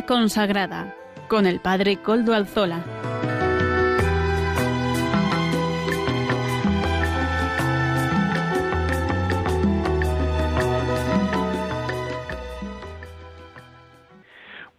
[0.00, 0.94] Consagrada
[1.28, 2.82] con el Padre Coldo Alzola.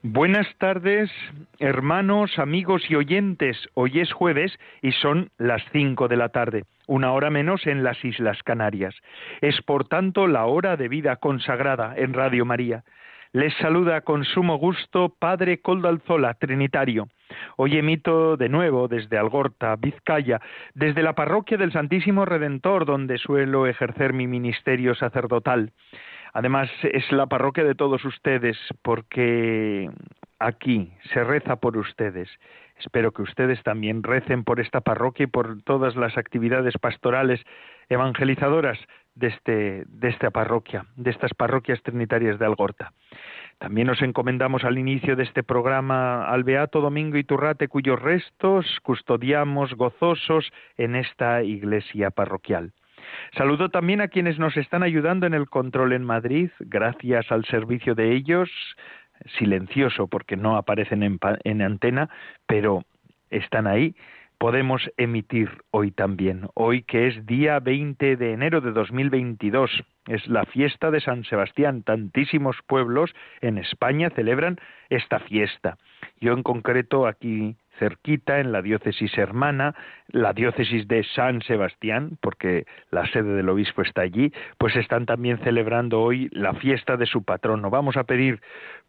[0.01, 1.11] Buenas tardes,
[1.59, 3.57] hermanos, amigos y oyentes.
[3.75, 8.03] Hoy es jueves y son las cinco de la tarde, una hora menos en las
[8.03, 8.95] Islas Canarias.
[9.41, 12.83] Es por tanto la hora de vida consagrada en Radio María.
[13.35, 17.07] Les saluda con sumo gusto Padre Coldalzola, Trinitario.
[17.57, 20.39] Hoy emito de nuevo desde Algorta, Vizcaya,
[20.75, 25.71] desde la parroquia del Santísimo Redentor, donde suelo ejercer mi ministerio sacerdotal.
[26.33, 29.89] Además, es la parroquia de todos ustedes, porque
[30.37, 32.29] aquí se reza por ustedes.
[32.77, 37.41] Espero que ustedes también recen por esta parroquia y por todas las actividades pastorales
[37.89, 38.77] evangelizadoras
[39.15, 42.93] de, este, de esta parroquia, de estas parroquias trinitarias de Algorta.
[43.59, 49.73] También nos encomendamos al inicio de este programa al Beato Domingo Iturrate, cuyos restos custodiamos
[49.75, 52.73] gozosos en esta iglesia parroquial.
[53.37, 57.95] Saludo también a quienes nos están ayudando en el control en Madrid, gracias al servicio
[57.95, 58.49] de ellos,
[59.37, 62.09] silencioso porque no aparecen en, en antena,
[62.47, 62.83] pero
[63.29, 63.95] están ahí
[64.37, 66.47] podemos emitir hoy también.
[66.53, 69.71] Hoy que es día 20 de enero de 2022,
[70.07, 71.83] es la fiesta de San Sebastián.
[71.83, 74.59] Tantísimos pueblos en España celebran
[74.89, 75.77] esta fiesta.
[76.19, 79.75] Yo en concreto aquí cerquita, en la diócesis hermana,
[80.07, 85.39] la diócesis de San Sebastián, porque la sede del obispo está allí, pues están también
[85.39, 87.69] celebrando hoy la fiesta de su patrono.
[87.69, 88.41] Vamos a pedir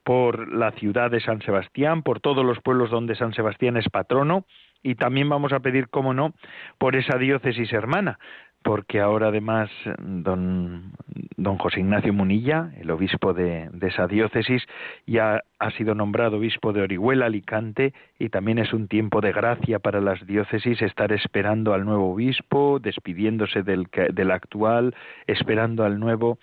[0.03, 4.45] por la ciudad de San Sebastián, por todos los pueblos donde San Sebastián es patrono,
[4.85, 6.35] y también vamos a pedir, cómo no,
[6.79, 8.21] por esa diócesis hermana,
[8.63, 10.93] porque ahora además don,
[11.37, 14.63] don José Ignacio Munilla, el obispo de, esa diócesis,
[15.07, 19.81] ya ha sido nombrado obispo de Orihuela, Alicante, y también es un tiempo de gracia
[19.81, 24.95] para las diócesis estar esperando al nuevo obispo, despidiéndose del, del actual,
[25.27, 26.39] esperando al nuevo.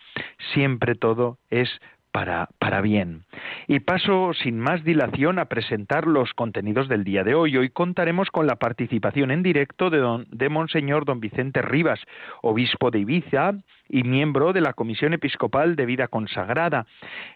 [0.54, 1.70] Siempre todo es
[2.12, 3.24] para, para, bien.
[3.68, 7.58] Y paso sin más dilación a presentar los contenidos del día de hoy.
[7.58, 12.00] Hoy contaremos con la participación en directo de, don, de Monseñor Don Vicente Rivas,
[12.42, 13.54] obispo de Ibiza
[13.92, 16.88] y miembro de la Comisión Episcopal de Vida Consagrada.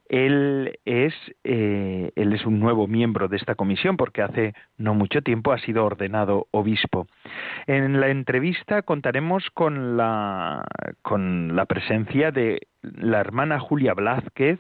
[0.08, 5.22] Él es, eh, él es un nuevo miembro de esta comisión porque hace no mucho
[5.22, 7.08] tiempo ha sido ordenado obispo.
[7.68, 10.64] En la entrevista contaremos con la,
[11.02, 14.60] con la presencia de la hermana Julia Blázquez,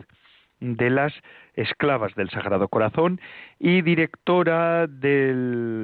[0.59, 1.13] de las
[1.55, 3.19] esclavas del Sagrado Corazón
[3.59, 5.33] y directora de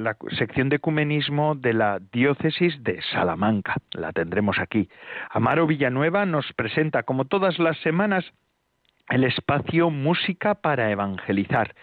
[0.04, 3.76] la sección de ecumenismo de la diócesis de Salamanca.
[3.92, 4.90] La tendremos aquí.
[5.30, 8.26] Amaro Villanueva nos presenta, como todas las semanas,
[9.12, 11.76] el espacio Música para Evangelizar.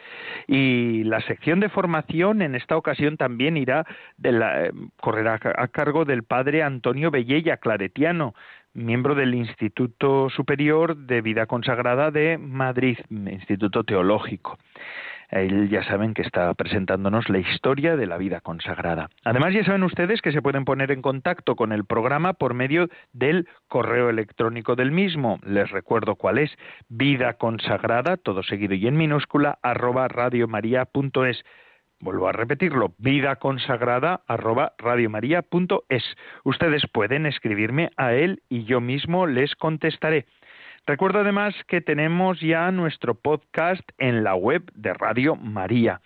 [0.47, 3.87] Y la sección de formación en esta ocasión también irá
[4.22, 8.34] eh, correrá a cargo del padre Antonio Bellella, claretiano,
[8.72, 14.59] miembro del Instituto Superior de Vida Consagrada de Madrid, Instituto Teológico.
[15.31, 19.11] Él ya saben que está presentándonos la historia de la vida consagrada.
[19.25, 22.89] Además, ya saben ustedes que se pueden poner en contacto con el programa por medio
[23.12, 25.38] del correo electrónico del mismo.
[25.44, 26.50] Les recuerdo cuál es,
[26.88, 31.44] vida consagrada, todo seguido y en minúscula, arroba radiomaria.es.
[32.00, 36.05] Vuelvo a repetirlo, vida consagrada arroba radiomaria.es.
[36.44, 40.25] Ustedes pueden escribirme a él y yo mismo les contestaré.
[40.88, 46.00] Recuerdo además que tenemos ya nuestro podcast en la web de Radio María.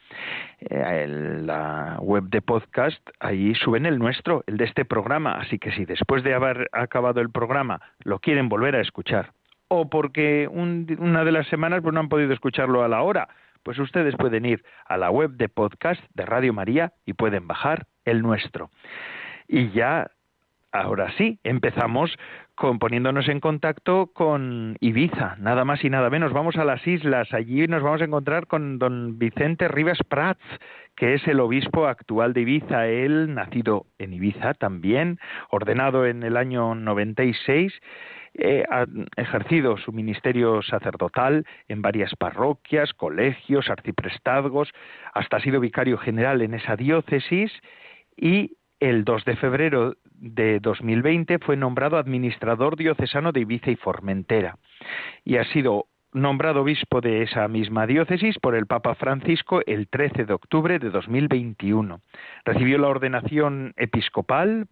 [0.58, 5.34] Eh, en la web de podcast, ahí suben el nuestro, el de este programa.
[5.34, 9.30] Así que si después de haber acabado el programa lo quieren volver a escuchar,
[9.68, 13.28] o porque una de las semanas pues, no han podido escucharlo a la hora,
[13.62, 17.86] pues ustedes pueden ir a la web de podcast de Radio María y pueden bajar
[18.04, 18.68] el nuestro.
[19.46, 20.10] Y ya,
[20.72, 22.16] ahora sí, empezamos
[22.54, 26.32] con, poniéndonos en contacto con Ibiza, nada más y nada menos.
[26.32, 30.42] Vamos a las islas, allí nos vamos a encontrar con don Vicente Rivas Prats,
[30.96, 35.18] que es el obispo actual de Ibiza, él nacido en Ibiza también,
[35.50, 37.72] ordenado en el año 96
[38.34, 38.86] eh, ha
[39.16, 44.72] ejercido su ministerio sacerdotal en varias parroquias, colegios, arciprestazgos,
[45.12, 47.52] hasta ha sido vicario general en esa diócesis
[48.16, 54.58] y el 2 de febrero de 2020 fue nombrado administrador diocesano de Ibiza y Formentera
[55.24, 60.24] y ha sido nombrado obispo de esa misma diócesis por el Papa Francisco el 13
[60.24, 62.00] de octubre de 2021.
[62.44, 64.66] Recibió la ordenación episcopal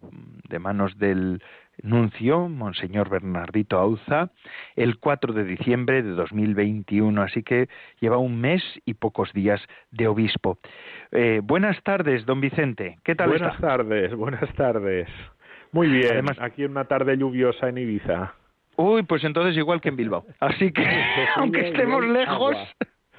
[0.47, 1.41] de manos del
[1.81, 4.29] nuncio, Monseñor Bernardito Auza,
[4.75, 10.07] el 4 de diciembre de 2021, así que lleva un mes y pocos días de
[10.07, 10.59] obispo.
[11.11, 12.99] Eh, buenas tardes, don Vicente.
[13.03, 15.07] ¿Qué tal Buenas tardes, buenas tardes.
[15.71, 18.33] Muy bien, Además, aquí una tarde lluviosa en Ibiza.
[18.81, 20.25] Uy, pues entonces igual que en Bilbao.
[20.39, 20.83] Así que,
[21.35, 22.55] aunque estemos lejos,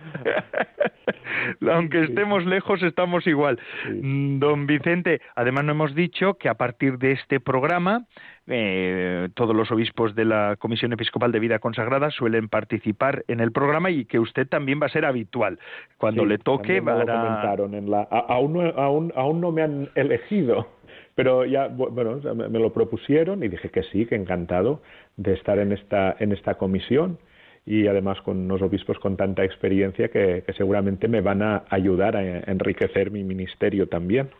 [1.70, 3.60] aunque estemos lejos, estamos igual.
[3.86, 8.06] Don Vicente, además no hemos dicho que a partir de este programa,
[8.48, 13.52] eh, todos los obispos de la Comisión Episcopal de Vida Consagrada suelen participar en el
[13.52, 15.60] programa y que usted también va a ser habitual.
[15.96, 18.34] Cuando le toque, va a...
[18.34, 20.66] Aún no me han elegido
[21.14, 24.80] pero ya, bueno, me lo propusieron y dije que sí, que encantado
[25.16, 27.18] de estar en esta, en esta comisión
[27.64, 32.16] y además con unos obispos con tanta experiencia que, que seguramente me van a ayudar
[32.16, 34.30] a enriquecer mi ministerio también.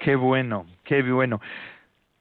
[0.00, 1.40] Qué bueno, qué bueno.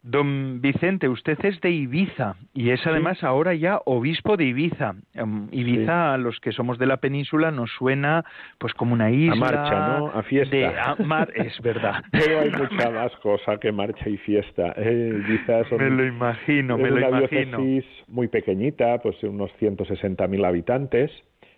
[0.04, 4.96] Don Vicente, usted es de Ibiza y es además ahora ya obispo de Ibiza.
[5.14, 8.26] Em, Ibiza, a los que somos de la península, nos suena
[8.58, 9.32] pues como una isla.
[9.32, 10.08] A marcha, ¿no?
[10.08, 10.98] A fiesta.
[11.36, 12.04] es verdad.
[12.12, 14.74] Pero hay mucha más cosa que marcha y fiesta.
[14.76, 17.58] Eh, Ibiza me lo imagino, me lo una imagino.
[17.60, 21.12] diócesis muy pequeñita, pues unos 160.000 habitantes.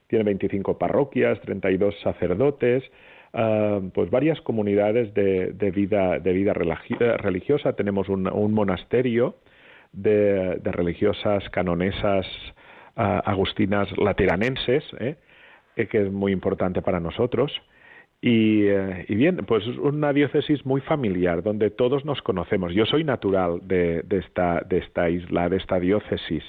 [0.06, 2.83] Tiene 25 parroquias, 32 sacerdotes
[3.37, 7.73] Ah, pues varias comunidades de, vida, de vida eh, religiosa.
[7.73, 8.23] Tenemos un,
[8.53, 9.35] monasterio
[9.91, 12.25] de, religiosas canonesas
[12.95, 15.17] ah, agustinas lateranenses, ¿eh?
[15.75, 17.51] Eh, que es muy importante para nosotros.
[18.21, 22.73] Y, y, bien, pues es una diócesis muy familiar, donde todos nos conocemos.
[22.73, 26.43] Yo soy natural de, de, esta, de esta isla, de esta diócesis.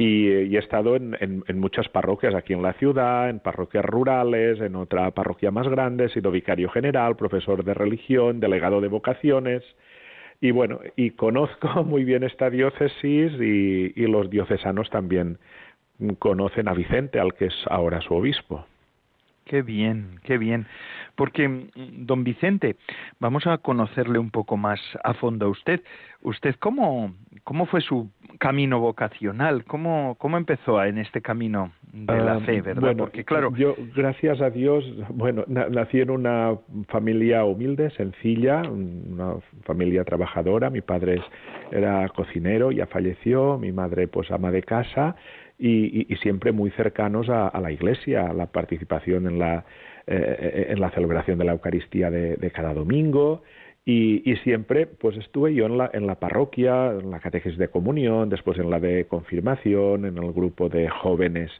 [0.00, 4.76] Y, he estado en, en, muchas parroquias aquí en la ciudad, en parroquias rurales, en
[4.76, 9.64] otra parroquia más grande, he sido vicario general, profesor de religión, delegado de vocaciones.
[10.40, 15.38] Y bueno, y conozco muy bien esta diócesis y, y los diocesanos también
[16.20, 18.64] conocen a Vicente, al que es ahora su obispo.
[19.48, 20.66] Qué bien, qué bien.
[21.16, 21.66] Porque, mm,
[22.06, 22.76] don Vicente,
[23.18, 25.80] vamos a conocerle un poco más a fondo a usted.
[26.20, 27.14] ¿Usted cómo,
[27.44, 29.64] cómo fue su camino vocacional?
[29.64, 32.82] ¿Cómo, cómo empezó en este camino de la ah, fe, verdad?
[32.82, 33.52] Bueno, Porque, claro...
[33.56, 36.56] Yo, gracias a Dios, bueno, nací en una
[36.88, 40.68] familia humilde, sencilla, una familia trabajadora.
[40.68, 41.22] Mi padre
[41.72, 43.56] era cocinero, ya falleció.
[43.58, 45.16] Mi madre, pues, ama de casa
[45.58, 49.64] y, siempre muy cercanos a, la Iglesia, a la participación en la,
[50.06, 53.42] eh, en la celebración de la Eucaristía de, cada domingo.
[53.84, 58.28] Y, siempre pues estuve yo en la, en la parroquia, en la catequesis de comunión,
[58.28, 61.50] después en la de confirmación, en el grupo de jóvenes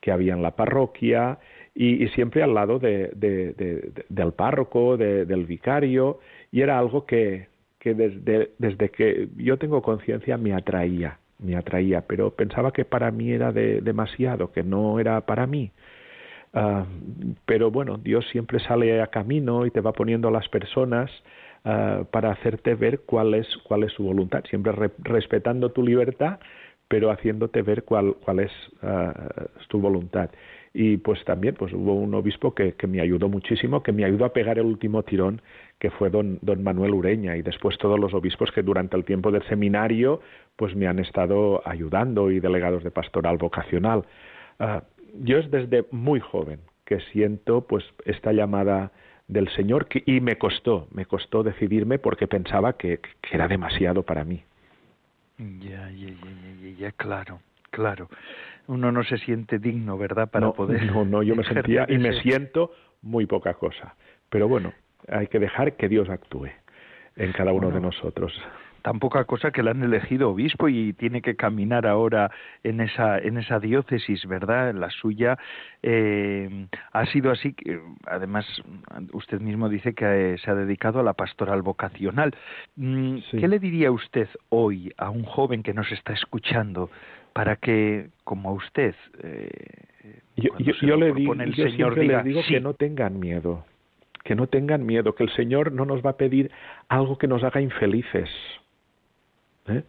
[0.00, 1.38] que había en la parroquia
[1.74, 3.10] y, siempre al lado de,
[4.08, 6.20] del párroco, del vicario
[6.50, 7.48] y era algo que,
[7.78, 13.10] que desde, desde que yo tengo conciencia me atraía me atraía, pero pensaba que para
[13.10, 15.72] mí era de, demasiado, que no era para mí.
[16.54, 16.84] Ah,
[17.46, 21.10] pero bueno, Dios siempre sale a camino y te va poniendo a las personas
[21.64, 26.38] ah, para hacerte ver cuál es, cuál es su voluntad, siempre respetando tu libertad,
[26.88, 28.52] pero haciéndote ver cuál, cuál es
[28.82, 30.28] uh, tu voluntad.
[30.74, 34.24] Y pues también pues hubo un obispo que, que me ayudó muchísimo, que me ayudó
[34.24, 35.42] a pegar el último tirón
[35.78, 39.30] que fue don, don Manuel Ureña y después todos los obispos que durante el tiempo
[39.30, 40.20] del seminario
[40.56, 44.04] pues me han estado ayudando y delegados de pastoral vocacional.
[44.58, 48.92] Ah, yo es desde muy joven que siento pues esta llamada
[49.28, 53.00] del Señor y me costó, me costó decidirme porque pensaba que,
[53.30, 54.44] era demasiado para mí.
[55.38, 58.08] Ya, ya, ya, ya, ya, claro, claro.
[58.66, 60.30] Uno no se siente digno, ¿verdad?
[60.30, 60.84] Para poder.
[60.86, 63.94] No, no, yo me sentía y me siento muy poca cosa.
[64.30, 64.72] Pero bueno,
[65.08, 66.48] hay que dejar que Dios actúe
[67.16, 68.32] en cada uno de nosotros.
[68.82, 72.32] Tan poca cosa que le han elegido obispo y tiene que caminar ahora
[72.64, 74.74] en esa en esa diócesis, ¿verdad?
[74.74, 75.38] La suya
[75.84, 77.52] eh, ha sido así.
[77.52, 78.44] Que, además,
[79.12, 82.34] usted mismo dice que se ha dedicado a la pastoral vocacional.
[82.74, 86.90] Mm, ¿Qué le diría usted hoy a un joven que nos está escuchando
[87.32, 92.60] para que, como a usted, eh, yo, le digo, el Señor diga, le digo que
[92.60, 93.64] no tengan miedo
[94.22, 96.50] que no tengan miedo, que el Señor no nos va a pedir
[96.88, 98.28] algo que nos haga infelices.
[99.68, 99.82] ¿eh?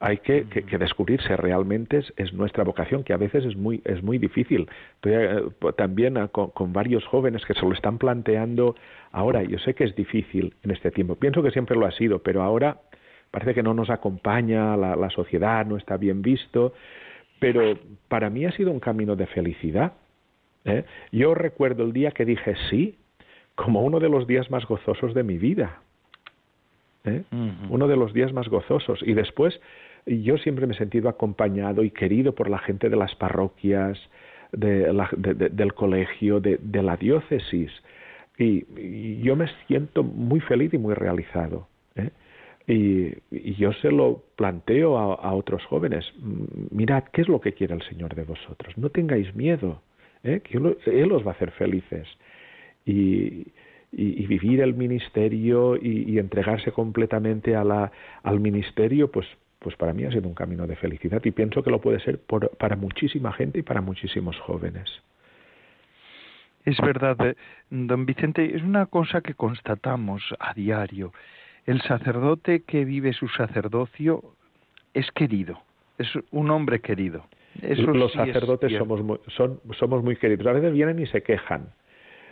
[0.00, 4.18] Hay que, que, descubrirse realmente es, nuestra vocación, que a veces es muy, es muy
[4.18, 4.68] difícil.
[5.02, 5.42] Eh,
[5.76, 8.76] también con, varios jóvenes que se lo están planteando
[9.10, 9.42] ahora.
[9.42, 11.16] Yo sé que es difícil en este tiempo.
[11.16, 12.78] Pienso que siempre lo ha sido, pero ahora
[13.30, 16.72] parece que no nos acompaña la, la sociedad, no está bien visto
[17.38, 19.92] pero para mí ha sido un camino de felicidad.
[20.64, 20.84] ¿eh?
[21.12, 22.96] Yo recuerdo el día que dije sí
[23.54, 25.80] como uno de los días más gozosos de mi vida.
[27.04, 27.22] ¿eh?
[27.68, 29.00] Uno de los días más gozosos.
[29.02, 29.60] Y después
[30.06, 33.98] yo siempre me he sentido acompañado y querido por la gente de las parroquias,
[34.52, 34.92] de
[35.50, 37.70] del colegio, de, la diócesis.
[38.38, 41.66] Y, yo me siento muy feliz y muy realizado.
[41.96, 42.10] ¿eh?
[42.68, 43.14] Y,
[43.54, 46.04] yo se lo planteo a, otros jóvenes.
[46.70, 48.76] Mirad, ¿qué es lo que quiere el Señor de vosotros?
[48.76, 49.80] No tengáis miedo,
[50.22, 50.40] ¿eh?
[50.44, 52.06] que Él os va a hacer felices.
[52.84, 53.46] Y,
[53.90, 57.90] vivir el ministerio y, entregarse completamente a la,
[58.22, 59.26] al ministerio, pues,
[59.58, 62.20] pues para mí ha sido un camino de felicidad y pienso que lo puede ser
[62.20, 64.90] para muchísima gente y para muchísimos jóvenes.
[66.66, 67.34] Es verdad, eh,
[67.70, 71.12] don Vicente, es una cosa que constatamos a diario.
[71.68, 74.22] El sacerdote que vive su sacerdocio
[74.94, 75.60] es querido,
[75.98, 77.26] es un hombre querido.
[77.60, 80.46] Los sacerdotes somos muy, son, somos muy queridos.
[80.46, 81.68] A veces vienen y se quejan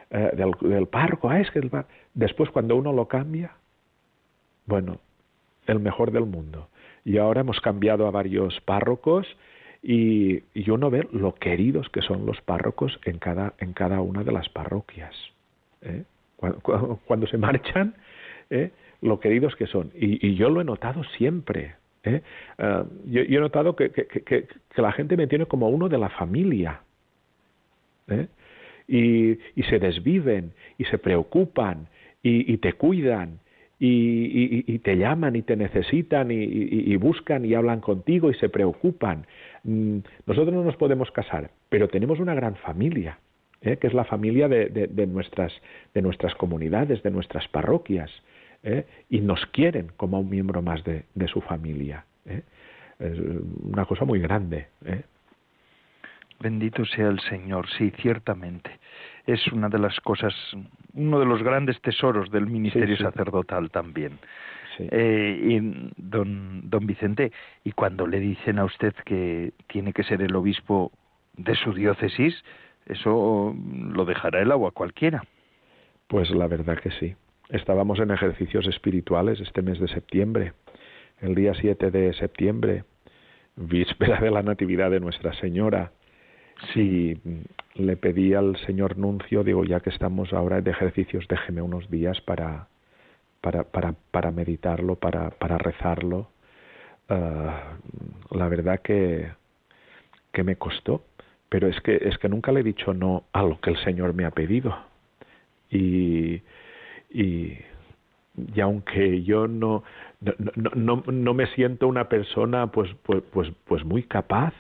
[0.09, 1.29] eh, del, del párroco.
[1.29, 1.61] Ah, es que
[2.15, 3.53] Después, cuando uno lo cambia,
[4.65, 5.01] bueno,
[5.67, 6.71] el mejor del mundo.
[7.05, 9.27] Y ahora hemos cambiado a varios párrocos
[9.83, 14.25] y, y, uno ve lo queridos que son los párrocos en cada, en cada una
[14.25, 15.15] de las parroquias.
[15.83, 16.05] ¿eh?
[17.07, 17.95] Cuando, se marchan,
[18.49, 18.71] ¿eh?
[19.07, 19.91] Lo queridos que son.
[19.95, 21.75] Y, yo lo he notado siempre.
[22.05, 22.23] ¿eh?
[22.59, 24.47] Ah, yo, he notado que, que,
[24.77, 26.81] la gente me tiene como uno de la familia.
[28.09, 28.27] ¿eh?
[28.89, 31.89] Y, se desviven, y se preocupan,
[32.23, 33.39] y, te cuidan,
[33.79, 39.27] y, te llaman y te necesitan y, buscan y hablan contigo y se preocupan.
[39.65, 43.19] Mm, nosotros no nos podemos casar, pero tenemos una gran familia,
[43.63, 43.77] ¿eh?
[43.77, 45.53] que es la familia de, nuestras,
[45.95, 48.11] de nuestras comunidades, de nuestras parroquias,
[48.63, 48.87] ¿eh?
[49.09, 52.05] y nos quieren como un miembro más de, su familia.
[52.25, 52.43] ¿eh?
[52.99, 53.19] Es
[53.63, 54.69] una cosa muy grande.
[56.41, 58.79] Bendito sea el Señor, sí, ciertamente.
[59.27, 60.35] Es una de las cosas,
[60.93, 64.19] uno de los grandes tesoros del ministerio sacerdotal también.
[64.79, 67.33] Eh, y don, don Vicente,
[67.65, 70.93] y cuando le dicen a usted que tiene que ser el obispo
[71.37, 72.45] de su diócesis,
[72.87, 75.25] eso lo dejará el agua cualquiera.
[76.09, 77.17] Pues la verdad que sí.
[77.51, 80.53] Estábamos en ejercicios espirituales este mes de septiembre,
[81.21, 82.85] el día 7 de septiembre,
[83.57, 85.93] víspera de la Natividad de Nuestra Señora,
[86.73, 87.21] Sí,
[87.75, 92.21] le pedí al señor Nuncio, digo, ya que estamos ahora de ejercicios, déjeme unos días
[92.23, 92.69] para,
[93.43, 96.31] para, para, para meditarlo, para, para rezarlo.
[97.09, 97.77] Ah,
[98.31, 99.31] la verdad que,
[100.33, 101.05] que me costó,
[101.49, 104.15] pero es que, es que nunca le he dicho no a lo que el Señor
[104.15, 104.75] me ha pedido.
[105.71, 106.43] Y,
[107.11, 107.59] y,
[108.55, 109.83] y aunque yo no,
[110.21, 114.53] no, no, no, me siento una persona pues, pues, pues, pues muy capaz,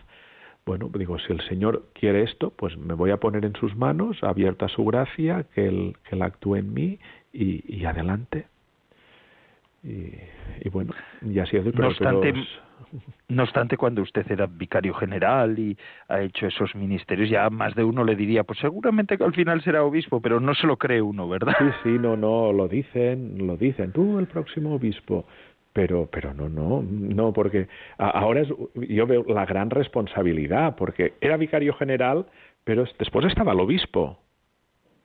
[0.66, 4.18] bueno, digo, si el Señor quiere esto, pues me voy a poner en sus manos,
[4.22, 6.98] abierta su gracia, que Él, que actúe en mí
[7.32, 8.48] y, adelante.
[9.86, 11.64] Y, bueno, y así es.
[11.74, 12.34] no, obstante,
[13.28, 15.78] no obstante, cuando usted era vicario general y
[16.08, 19.62] ha hecho esos ministerios, ya más de uno le diría, pues seguramente que al final
[19.62, 21.54] será obispo, pero no se lo cree uno, ¿verdad?
[21.58, 25.24] Sí, sí, no, no, lo dicen, lo dicen, tú el próximo obispo
[25.72, 31.36] pero pero no no no porque ahora es, yo veo la gran responsabilidad porque era
[31.36, 32.24] vicario general
[32.64, 34.18] pero después estaba el obispo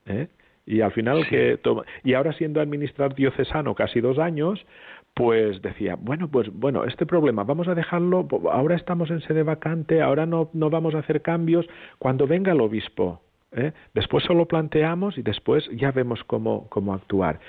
[0.05, 0.29] ¿eh?
[0.65, 1.59] Y al final que
[2.03, 4.65] y ahora siendo administrador diocesano casi dos años
[5.13, 10.01] pues decía bueno pues bueno este problema vamos a dejarlo ahora estamos en sede vacante
[10.01, 11.67] ahora no no vamos a hacer cambios
[11.99, 13.71] cuando venga el obispo ¿eh?
[13.93, 17.39] después solo planteamos y después ya vemos cómo cómo actuar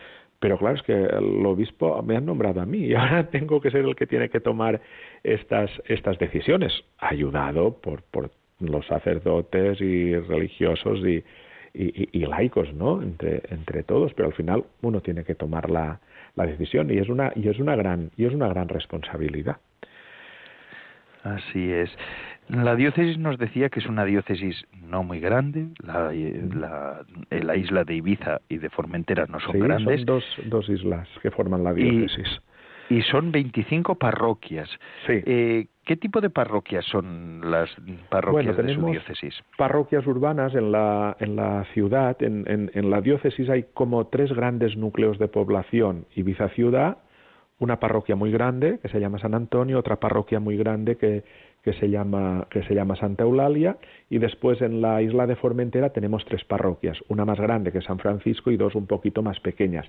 [0.43, 3.71] pero claro, es que el obispo me ha nombrado a mí y ahora tengo que
[3.71, 4.81] ser el que tiene que tomar
[5.23, 11.23] estas, estas decisiones, ayudado por, por los sacerdotes y religiosos y,
[11.75, 13.03] y, laicos, ¿no?
[13.03, 16.01] Entre, entre todos, pero al final uno tiene que tomar la,
[16.35, 19.57] la decisión y es una, y es una gran, y es una gran responsabilidad.
[21.25, 21.91] Así es.
[22.49, 26.13] La diócesis nos decía que es una diócesis no muy grande, la,
[27.31, 30.01] la, isla de Ibiza y de Formentera no son grandes.
[30.01, 32.27] Son dos, dos islas que forman la diócesis.
[32.27, 32.52] Y,
[33.11, 34.69] son 25 parroquias.
[35.07, 35.23] Sí.
[35.25, 37.69] Eh, ¿Qué tipo de parroquias son las
[38.09, 39.35] parroquias de su diócesis?
[39.57, 42.23] Parroquias urbanas en la, en la ciudad.
[42.23, 46.07] En, en, en la diócesis hay como tres grandes núcleos de población.
[46.15, 46.99] Ibiza ciudad,
[47.59, 51.25] una parroquia muy grande que se llama San Antonio, otra parroquia muy grande que,
[51.63, 53.77] que se llama que se llama Santa Eulalia
[54.11, 57.99] y después en la isla de Formentera tenemos tres parroquias, una más grande que San
[57.99, 59.87] Francisco y dos un poquito más pequeñas.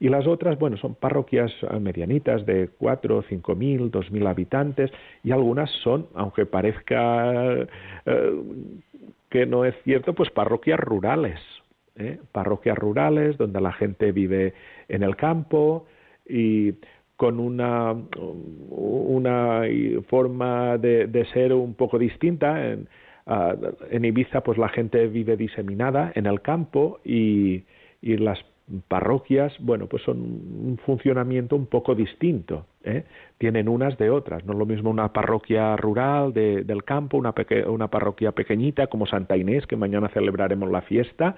[0.00, 4.90] Y las otras, bueno, son parroquias eh, medianitas de cuatro, cinco mil, dos mil habitantes
[5.22, 7.66] y algunas son, aunque parezca
[8.06, 8.42] eh,
[9.30, 11.40] que no es cierto, pues parroquias rurales,
[11.96, 12.18] ¿eh?
[12.32, 14.54] parroquias rurales donde la gente vive
[14.88, 15.86] en el campo
[16.28, 16.74] y
[17.16, 19.62] con una, una
[20.08, 22.72] forma de, ser un poco distinta.
[22.72, 22.88] En,
[23.90, 27.64] en, Ibiza, pues la gente vive diseminada en el campo y,
[28.02, 28.38] y las
[28.88, 32.66] parroquias, bueno, pues son un funcionamiento un poco distinto.
[32.82, 33.04] ¿eh?
[33.38, 34.44] Tienen unas de otras.
[34.44, 37.34] No es lo mismo una parroquia rural de, del campo, una,
[37.66, 41.36] una parroquia pequeñita como Santa Inés, que mañana celebraremos la fiesta,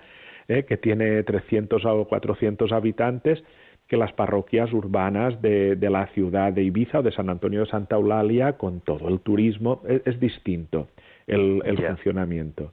[0.49, 0.65] ¿eh?
[0.65, 3.43] que tiene 300 o 400 habitantes,
[3.89, 7.67] que las parroquias urbanas de, de, la ciudad de Ibiza o de San Antonio de
[7.67, 10.89] Santa Eulalia, con todo el turismo, es, distinto
[11.27, 12.73] el, el funcionamiento,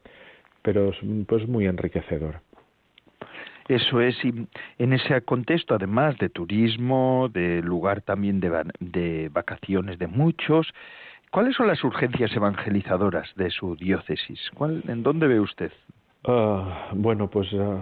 [0.61, 2.41] pero es pues, muy enriquecedor.
[3.67, 9.97] Eso es, y en ese contexto, además de turismo, de lugar también de, de vacaciones
[9.99, 10.73] de muchos,
[11.31, 14.39] ¿cuáles son las urgencias evangelizadoras de su diócesis?
[14.55, 15.71] ¿Cuál, ¿En dónde ve usted?
[16.25, 17.79] Ah, bueno, pues ah,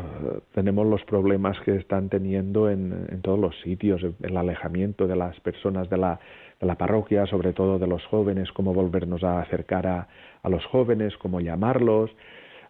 [0.53, 5.89] tenemos los problemas que están teniendo en, todos los sitios, el alejamiento de las personas
[5.89, 6.19] de la,
[6.59, 10.07] de la parroquia, sobre todo de los jóvenes, cómo volvernos a acercar a,
[10.49, 12.09] los jóvenes, cómo llamarlos.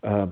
[0.03, 0.27] Uh,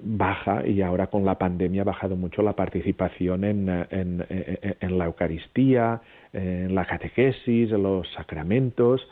[0.00, 6.00] baja y ahora con la pandemia ha bajado mucho la participación en, la Eucaristía,
[6.32, 9.06] en la catequesis, en los sacramentos.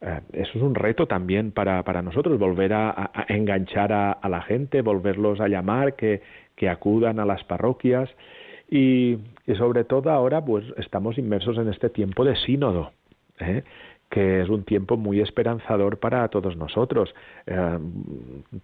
[0.00, 4.82] Eh, eso es un reto también para, para nosotros, volver a, enganchar a, la gente,
[4.82, 6.22] volverlos a llamar, que,
[6.56, 8.08] que acudan a las parroquias
[8.70, 12.92] y, y, sobre todo ahora pues estamos inmersos en este tiempo de sínodo.
[13.40, 13.62] ¿eh?
[14.10, 17.14] que es un tiempo muy esperanzador para todos nosotros.
[17.46, 17.78] Eh,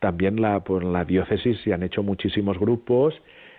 [0.01, 3.15] también la, por la diócesis se han hecho muchísimos grupos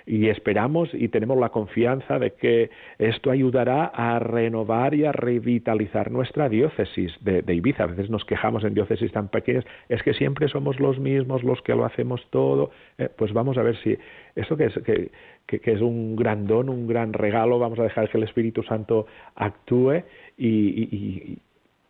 [0.08, 6.12] y esperamos y tenemos la confianza de que esto ayudará a renovar y a revitalizar
[6.12, 7.84] nuestra diócesis de, Ibiza.
[7.84, 11.62] A veces nos quejamos en diócesis tan pequeñas, es que siempre somos los mismos los
[11.62, 12.72] que lo hacemos todo.
[12.98, 13.98] Eh, pues vamos a ver si
[14.36, 18.10] esto que es, que, que, es un gran don, un gran regalo, vamos a dejar
[18.10, 20.04] que el Espíritu Santo actúe
[20.38, 21.38] y,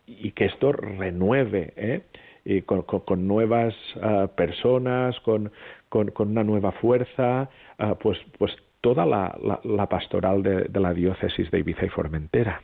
[0.06, 2.00] y que esto renueve, ¿eh?
[2.48, 5.52] y con, con, nuevas uh, personas, con,
[5.88, 7.48] con, con, una nueva fuerza,
[7.78, 11.88] uh, pues, pues toda la, la, la pastoral de, de, la diócesis de Ibiza y
[11.88, 12.62] Formentera.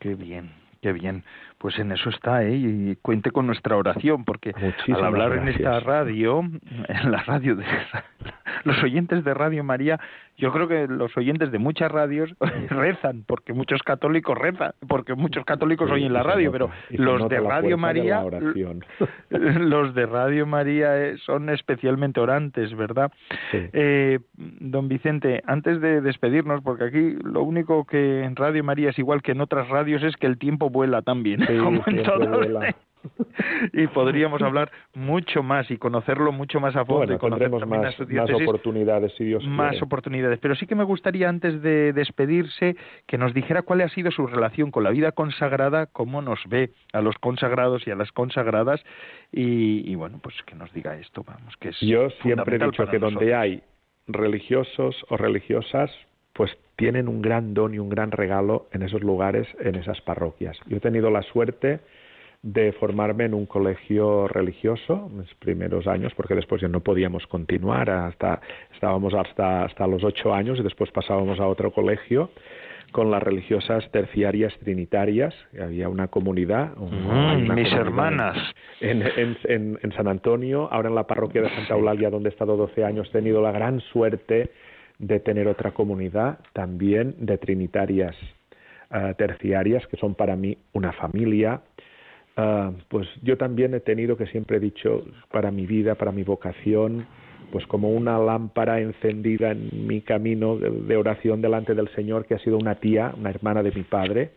[0.00, 1.24] Qué bien, qué bien.
[1.58, 2.56] Pues en eso está, ¿eh?
[2.56, 4.54] Y cuente con nuestra oración, porque
[4.88, 7.66] al hablar en esta radio, en la radio de
[8.64, 10.00] los oyentes de Radio María,
[10.38, 12.34] yo creo que los oyentes de muchas radios
[12.70, 17.76] rezan, porque muchos católicos rezan, porque muchos católicos oyen la radio, pero los de Radio
[17.76, 18.24] María,
[19.28, 23.12] los de Radio María son especialmente orantes, ¿verdad?
[23.52, 28.98] Eh, don Vicente, antes de despedirnos, porque aquí lo único que en Radio María es
[28.98, 31.40] igual que en otras radios es que el tiempo vuela también
[33.72, 37.96] y podríamos hablar mucho más y conocerlo mucho más a fondo y conocer más, más,
[37.98, 40.38] oportunidades si Dios más oportunidades.
[40.40, 44.26] Pero sí que me gustaría antes de despedirse que nos dijera cuál ha sido su
[44.26, 48.82] relación con la vida consagrada cómo nos ve a los consagrados y a las consagradas.
[49.32, 52.98] Y, bueno pues que nos diga esto vamos que es yo siempre he dicho que
[52.98, 53.62] donde hay
[54.06, 55.90] religiosos o religiosas
[56.32, 60.58] pues tienen un gran don y un gran regalo en esos lugares, en esas parroquias.
[60.66, 61.80] Yo he tenido la suerte
[62.42, 67.26] de formarme en un colegio religioso en los primeros años, porque después ya no podíamos
[67.26, 68.40] continuar, hasta
[68.72, 72.30] estábamos hasta, hasta los ocho años y después pasábamos a otro colegio
[72.92, 78.36] con las religiosas terciarias trinitarias, había una comunidad, mm, mis hermanas,
[78.80, 79.02] en,
[79.44, 82.84] en, en, San Antonio, ahora en la parroquia de Santa Eulalia, donde he estado 12
[82.84, 84.50] años, he tenido la gran suerte
[85.00, 88.14] de tener otra comunidad también de trinitarias
[88.90, 91.62] uh, terciarias, que son para mí una familia,
[92.42, 96.22] Ah, pues yo también he tenido que siempre he dicho para mi vida, para mi
[96.22, 97.06] vocación,
[97.52, 102.38] pues como una lámpara encendida en mi camino de, oración delante del Señor, que ha
[102.38, 104.30] sido una tía, una hermana de mi padre,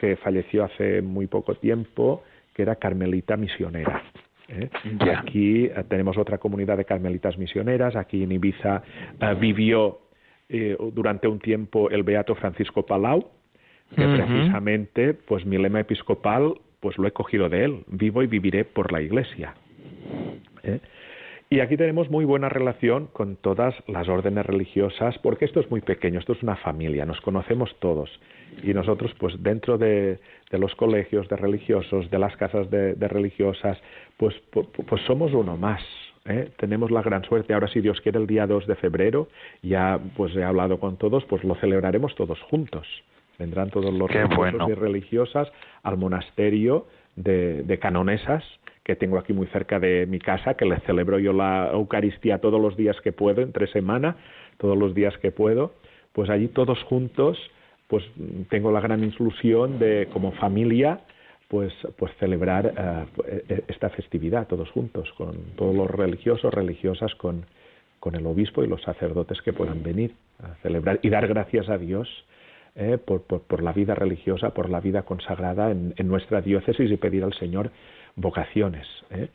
[0.00, 2.22] que falleció hace muy poco tiempo,
[2.54, 4.02] que era carmelita misionera.
[4.48, 4.68] ¿Eh?
[4.84, 7.96] Y aquí eh, tenemos otra comunidad de carmelitas misioneras.
[7.96, 8.82] Aquí en Ibiza
[9.20, 10.00] eh, vivió
[10.92, 13.30] durante un tiempo el beato Francisco Palau,
[13.96, 18.64] que precisamente, pues mi lema episcopal pues lo he cogido de él, vivo y viviré
[18.64, 19.54] por la Iglesia.
[21.48, 25.80] Y aquí tenemos muy buena relación con todas las órdenes religiosas, porque esto es muy
[25.80, 28.10] pequeño, esto es una familia, nos conocemos todos.
[28.64, 30.18] Y nosotros, pues dentro de,
[30.50, 33.78] los colegios de religiosos, de las casas de, religiosas,
[34.16, 35.82] pues, pues, somos uno más.
[36.24, 36.50] ¿eh?
[36.56, 37.54] Tenemos la gran suerte.
[37.54, 39.28] Ahora, si Dios quiere, el día 2 de febrero,
[39.62, 42.88] ya pues he hablado con todos, pues lo celebraremos todos juntos.
[43.38, 45.52] Vendrán todos los religiosos y religiosas
[45.84, 48.42] al monasterio de, de canonesas
[48.86, 52.60] que tengo aquí muy cerca de mi casa, que le celebro yo la Eucaristía todos
[52.60, 54.14] los días que puedo, entre semana,
[54.58, 55.74] todos los días que puedo,
[56.12, 57.36] pues allí todos juntos,
[57.88, 58.04] pues
[58.48, 61.00] tengo la gran ilusión de, como familia,
[61.48, 67.44] pues, pues celebrar eh, eh, esta festividad todos juntos, con todos los religiosos, religiosas, con,
[67.98, 71.76] con el obispo y los sacerdotes que puedan venir a celebrar y dar gracias a
[71.76, 72.08] Dios
[72.76, 77.24] eh, por, por, la vida religiosa, por la vida consagrada en nuestra diócesis y pedir
[77.24, 77.72] al Señor
[78.16, 79.28] vocaciones, ¿eh?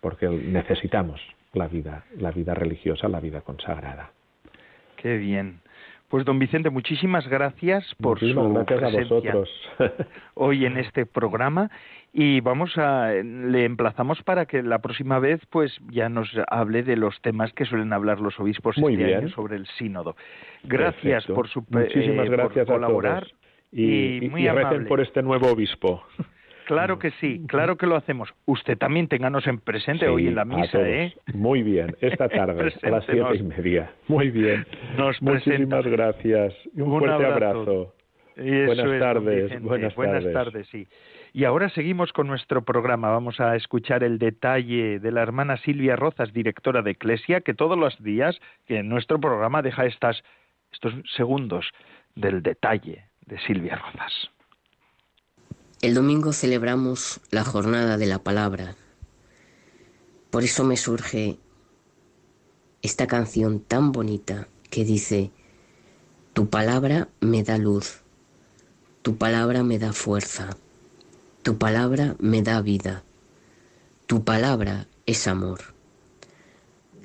[0.00, 1.20] porque necesitamos
[1.52, 4.10] la vida, la vida religiosa, la vida consagrada.
[4.96, 5.60] Qué bien.
[6.08, 9.34] Pues don Vicente, muchísimas gracias por su presencia
[10.34, 11.70] hoy en este programa
[12.12, 16.96] y vamos a le emplazamos para que la próxima vez pues ya nos hable de
[16.96, 20.14] los temas que suelen hablar los obispos este año sobre el sínodo.
[20.64, 23.28] Gracias por su muchísimas eh, gracias por colaborar
[23.72, 26.04] y, muy y por este nuevo obispo.
[26.66, 28.32] Claro que sí, claro que lo hacemos.
[28.46, 31.14] Usted también ténganos en presente hoy en la misa, ¿eh?
[31.34, 33.90] Muy bien, esta tarde a las siete y media.
[34.08, 34.66] Muy bien.
[35.20, 36.54] Muchísimas gracias.
[36.74, 37.94] Un, fuerte abrazo.
[38.36, 39.62] buenas tardes.
[39.62, 40.86] Buenas, buenas tardes, sí.
[41.34, 43.10] Y ahora seguimos con nuestro programa.
[43.10, 47.78] Vamos a escuchar el detalle de la hermana Silvia Rozas, directora de Eclesia, que todos
[47.78, 50.22] los días que en nuestro programa deja estas,
[50.72, 51.70] estos segundos
[52.14, 54.30] del detalle de Silvia Rozas.
[55.82, 58.76] El domingo celebramos la jornada de la palabra.
[60.30, 61.40] Por eso me surge
[62.82, 65.32] esta canción tan bonita que dice,
[66.34, 68.02] Tu palabra me da luz,
[69.02, 70.56] tu palabra me da fuerza,
[71.42, 73.02] tu palabra me da vida,
[74.06, 75.74] tu palabra es amor.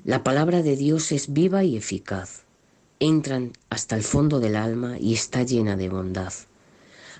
[0.04, 2.44] La palabra de Dios es viva y eficaz,
[3.00, 6.32] entran hasta el fondo del alma y está llena de bondad.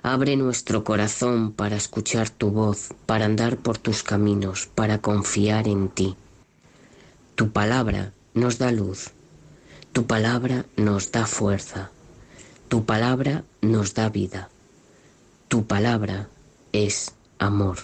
[0.02, 5.88] Abre nuestro corazón para escuchar tu voz, para andar por tus caminos, para confiar en
[5.88, 6.16] ti.
[7.34, 9.12] Tu palabra nos da luz,
[9.92, 11.90] tu palabra nos da fuerza,
[12.68, 14.48] tu palabra nos da vida,
[15.48, 16.28] tu palabra
[16.72, 17.78] es amor.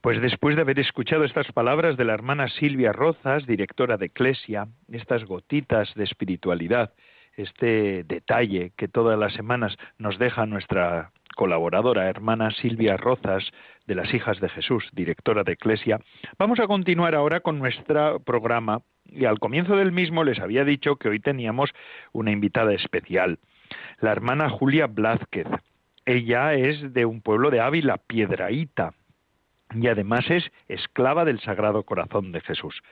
[0.00, 4.68] Pues después de haber escuchado estas palabras de la hermana Silvia Rozas, directora de Eclesia,
[4.92, 6.92] estas gotitas de espiritualidad,
[7.36, 13.44] este detalle que todas las semanas nos deja nuestra colaboradora, hermana Silvia Rozas,
[13.86, 16.00] de las Hijas de Jesús, directora de Eclesia,
[16.38, 20.96] vamos a continuar ahora con nuestro programa y al comienzo del mismo les había dicho
[20.96, 21.70] que hoy teníamos
[22.12, 23.38] una invitada especial,
[24.00, 25.46] la hermana Julia Blázquez.
[26.06, 28.94] Ella es de un pueblo de Ávila, Piedraíta,
[29.74, 32.82] y además es esclava del Sagrado Corazón de Jesús.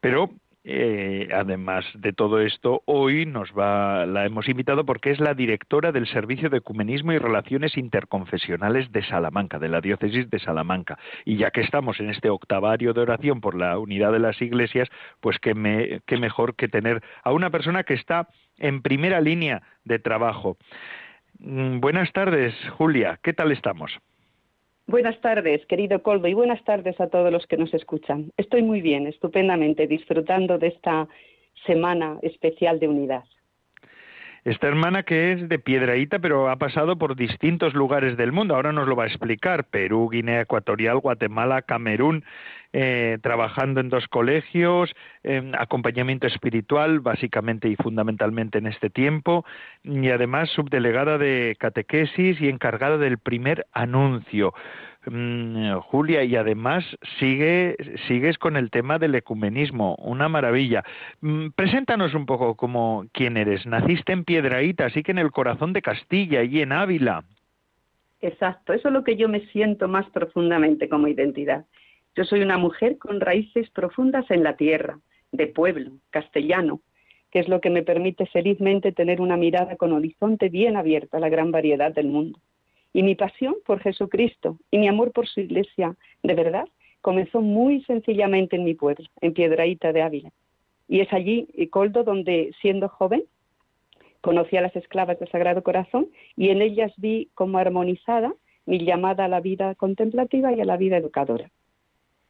[0.00, 0.30] Pero
[0.70, 5.92] eh, además de todo esto, hoy nos va, la hemos invitado porque es la directora
[5.92, 10.98] del Servicio de Ecumenismo y Relaciones Interconfesionales de Salamanca, de la Diócesis de Salamanca.
[11.24, 14.90] Y ya que estamos en este octavario de oración por la unidad de las iglesias,
[15.20, 18.28] pues qué, me, qué mejor que tener a una persona que está
[18.58, 20.58] en primera línea de trabajo.
[21.38, 23.18] Mm, buenas tardes, Julia.
[23.22, 23.98] ¿Qué tal estamos?
[24.88, 28.32] Buenas tardes, querido Coldo, y buenas tardes a todos los que nos escuchan.
[28.38, 31.06] Estoy muy bien, estupendamente, disfrutando de esta
[31.66, 33.24] semana especial de unidad.
[34.44, 38.54] Esta hermana que es de Piedraíta, pero ha pasado por distintos lugares del mundo.
[38.54, 39.64] Ahora nos lo va a explicar.
[39.64, 42.24] Perú, Guinea Ecuatorial, Guatemala, Camerún,
[42.72, 44.94] eh, trabajando en dos colegios,
[45.58, 49.44] acompañamiento espiritual, básicamente y fundamentalmente en este tiempo,
[49.82, 54.52] y además subdelegada de catequesis y encargada del primer anuncio.
[55.10, 56.84] Mm, Julia, y además
[57.18, 57.76] sigue,
[58.06, 60.84] sigues con el tema del ecumenismo, una maravilla.
[61.20, 63.64] Mm, preséntanos un poco como quién eres.
[63.66, 67.24] Naciste en Piedraíta, así que en el corazón de Castilla y en Ávila.
[68.20, 71.64] Exacto, eso es lo que yo me siento más profundamente como identidad.
[72.18, 74.98] Yo soy una mujer con raíces profundas en la tierra,
[75.30, 76.80] de pueblo, castellano,
[77.30, 81.20] que es lo que me permite felizmente tener una mirada con horizonte bien abierta a
[81.20, 82.40] la gran variedad del mundo.
[82.92, 86.66] Y mi pasión por Jesucristo y mi amor por su iglesia, de verdad,
[87.02, 90.32] comenzó muy sencillamente en mi pueblo, en Piedraíta de Ávila.
[90.88, 93.22] Y es allí, Coldo, donde siendo joven
[94.22, 98.34] conocí a las esclavas del Sagrado Corazón y en ellas vi como armonizada
[98.66, 101.48] mi llamada a la vida contemplativa y a la vida educadora.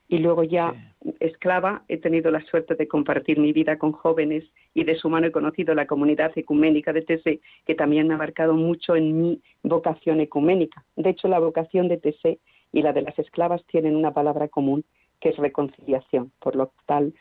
[0.09, 0.75] Y luego ya
[1.21, 4.45] esclava he tenido la suerte de compartir mi vida con jóvenes
[4.75, 8.19] y de su mano he conocido la comunidad ecuménica de TC, que también me ha
[8.19, 10.85] marcado mucho en mi vocación ecuménica.
[10.97, 12.39] De hecho, la vocación de TC
[12.73, 14.85] y la de las esclavas tienen una palabra común,
[15.21, 16.33] que es reconciliación.
[16.41, 17.13] Por lo tal,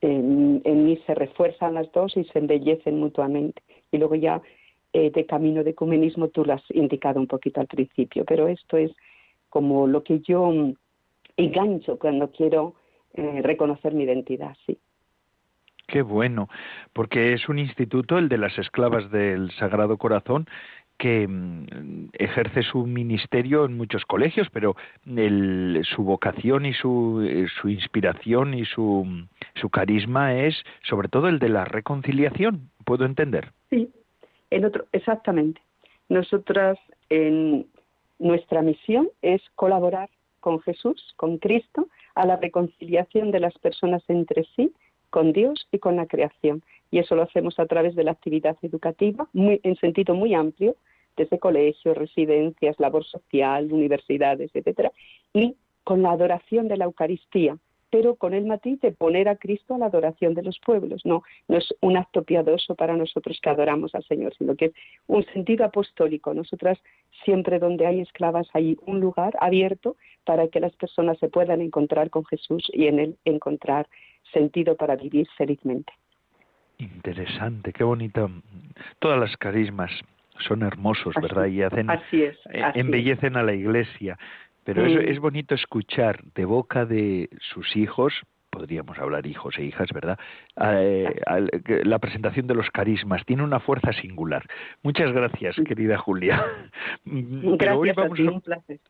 [0.00, 3.62] en, mí se refuerzan las dos y se embellecen mutuamente.
[3.90, 4.42] Y luego ya
[4.92, 8.76] eh, de camino de ecumenismo tú lo has indicado un poquito al principio, pero esto
[8.76, 8.92] es
[9.48, 10.52] como lo que yo
[11.38, 12.74] engancho cuando quiero
[13.14, 14.78] eh, reconocer mi identidad, sí.
[15.86, 16.50] Qué bueno,
[16.92, 20.46] porque es un instituto, el de las esclavas del Sagrado Corazón,
[20.98, 27.70] que mm, ejerce su ministerio en muchos colegios, pero su vocación y su, eh, su
[27.70, 29.06] inspiración y su,
[29.54, 33.52] su, carisma es sobre todo el de la reconciliación, ¿puedo entender?
[33.70, 33.88] Sí,
[34.50, 35.62] en otro, exactamente.
[36.08, 37.66] Nosotras, en
[38.18, 40.10] nuestra misión es colaborar
[40.48, 44.72] con Jesús, con Cristo, a la reconciliación de las personas entre sí,
[45.10, 46.62] con Dios y con la creación.
[46.90, 50.74] Y eso lo hacemos a través de la actividad educativa, muy, en sentido muy amplio,
[51.18, 54.90] desde colegios, residencias, labor social, universidades, etcétera,
[55.34, 57.58] y con la adoración de la Eucaristía,
[57.90, 61.02] pero con el matiz de poner a Cristo a la adoración de los pueblos.
[61.04, 64.72] No, no es un acto piadoso para nosotros que adoramos al Señor, sino que es
[65.06, 66.34] un sentido apostólico.
[66.34, 66.78] Nosotras
[67.24, 72.10] siempre donde hay esclavas hay un lugar abierto para que las personas se puedan encontrar
[72.10, 73.88] con Jesús y en él encontrar
[74.32, 75.92] sentido para vivir felizmente.
[76.78, 78.30] Interesante, qué bonito.
[79.00, 79.90] Todas las carismas
[80.46, 81.46] son hermosos, ¿verdad?
[81.46, 84.18] Y hacen, eh, embellecen a la iglesia.
[84.64, 88.12] Pero es, es bonito escuchar de boca de sus hijos,
[88.50, 90.18] podríamos hablar hijos e hijas, ¿verdad?
[90.60, 91.20] Eh,
[91.84, 94.44] la presentación de los carismas tiene una fuerza singular.
[94.82, 96.44] Muchas gracias, querida Julia.
[97.04, 98.80] Gracias vamos a un placer.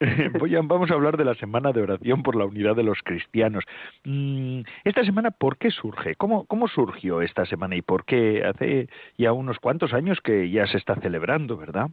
[0.64, 3.64] vamos a hablar de la semana de oración por la unidad de los cristianos.
[4.04, 6.16] Mm, esta semana, ¿por qué surge?
[6.16, 10.66] ¿Cómo, ¿Cómo surgió esta semana y por qué hace ya unos cuantos años que ya
[10.66, 11.88] se está celebrando, verdad?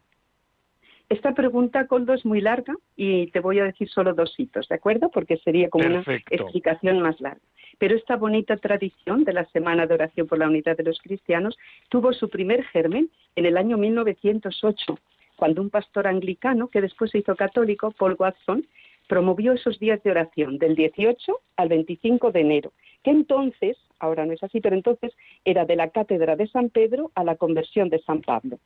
[1.09, 4.75] Esta pregunta, Coldo, es muy larga y te voy a decir solo dos hitos, ¿de
[4.75, 5.09] acuerdo?
[5.09, 7.41] Porque sería como una explicación más larga.
[7.79, 11.57] Pero esta bonita tradición de la Semana de Oración por la Unidad de los Cristianos
[11.89, 14.99] tuvo su primer germen en el año 1908,
[15.35, 18.67] cuando un pastor anglicano, que después se hizo católico, Paul Watson,
[19.07, 24.33] promovió esos días de oración del 18 al 25 de enero, que entonces, ahora no
[24.33, 25.11] es así, pero entonces
[25.43, 28.59] era de la cátedra de San Pedro a la conversión de San Pablo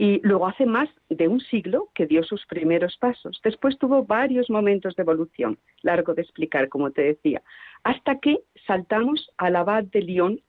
[0.00, 3.40] y luego hace más de un siglo que dio sus primeros pasos.
[3.42, 7.42] Después tuvo varios momentos de evolución, largo de explicar, como te decía,
[7.82, 10.40] hasta que saltamos al abad de Lyon,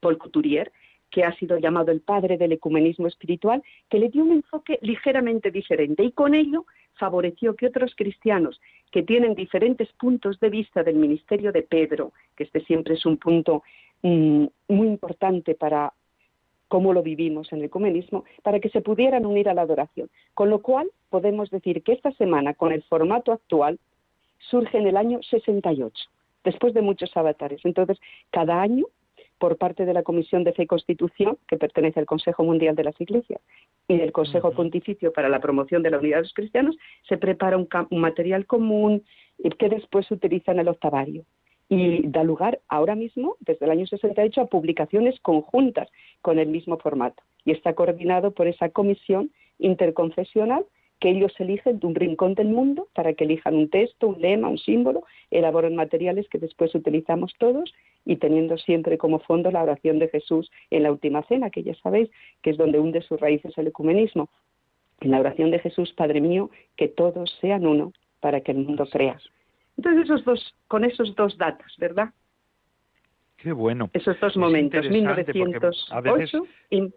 [0.00, 0.72] Paul Couturier,
[1.10, 5.50] que ha sido llamado el padre del ecumenismo espiritual, que le dio un enfoque ligeramente
[5.50, 8.58] diferente y con ello favoreció que otros cristianos
[8.90, 13.18] que tienen diferentes puntos de vista del ministerio de Pedro, que este siempre es un
[13.18, 13.64] punto
[14.00, 15.92] mm, muy importante para
[16.68, 20.08] cómo lo vivimos en el ecumenismo, para que se pudieran unir a la adoración.
[20.34, 23.78] Con lo cual, podemos decir que esta semana, con el formato actual,
[24.38, 25.94] surge en el año 68,
[26.44, 27.60] después de muchos avatares.
[27.64, 27.98] Entonces,
[28.30, 28.86] cada año,
[29.38, 32.84] por parte de la Comisión de Fe y Constitución, que pertenece al Consejo Mundial de
[32.84, 33.40] las Iglesias,
[33.88, 36.76] y del Consejo Pontificio para la Promoción de la Unidad de los Cristianos,
[37.08, 39.02] se prepara un, un material común
[39.58, 41.24] que después se utiliza en el octavario
[41.68, 45.88] y da lugar ahora mismo, desde el año 68, a publicaciones conjuntas
[46.22, 47.22] con el mismo formato.
[47.44, 50.64] Y está coordinado por esa comisión interconfesional
[51.00, 54.48] que ellos eligen de un rincón del mundo para que elijan un texto, un lema,
[54.48, 57.72] un símbolo, elaboran materiales que después utilizamos todos
[58.04, 61.74] y teniendo siempre como fondo la oración de Jesús en la última cena, que ya
[61.74, 62.10] sabéis
[62.42, 64.28] que es donde hunde sus raíces el ecumenismo.
[65.00, 68.86] En la oración de Jesús, Padre mío, que todos sean uno para que el mundo
[68.90, 69.18] crea.
[69.78, 72.10] Entonces, esos dos, con esos dos datos, ¿verdad?
[73.36, 73.88] Qué bueno.
[73.94, 76.92] Esos dos momentos, 1908 y...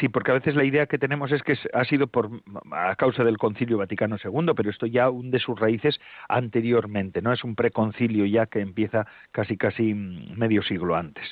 [0.00, 2.30] Sí, porque a veces la idea que tenemos es que ha sido por
[2.72, 7.44] a causa del Concilio Vaticano II, pero esto ya hunde sus raíces anteriormente, no es
[7.44, 11.24] un preconcilio ya que empieza casi casi medio siglo antes.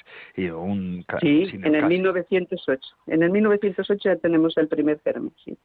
[1.20, 2.80] sí, en el 1908.
[3.06, 5.56] En el 1908 ya tenemos el primer germen, sí.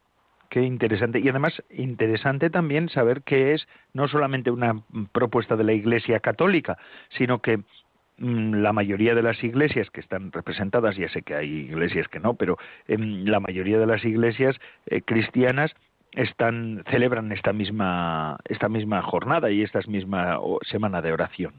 [0.49, 1.19] Qué interesante.
[1.19, 4.81] Y además, interesante también saber que es no solamente una
[5.11, 6.77] propuesta de la Iglesia Católica,
[7.09, 7.57] sino que
[8.17, 12.19] mm, la mayoría de las iglesias que están representadas, ya sé que hay iglesias que
[12.19, 12.57] no, pero
[12.87, 14.55] em, la mayoría de las iglesias
[14.85, 15.73] eh, cristianas
[16.13, 21.53] están celebran esta misma esta misma jornada y esta misma semana de oración.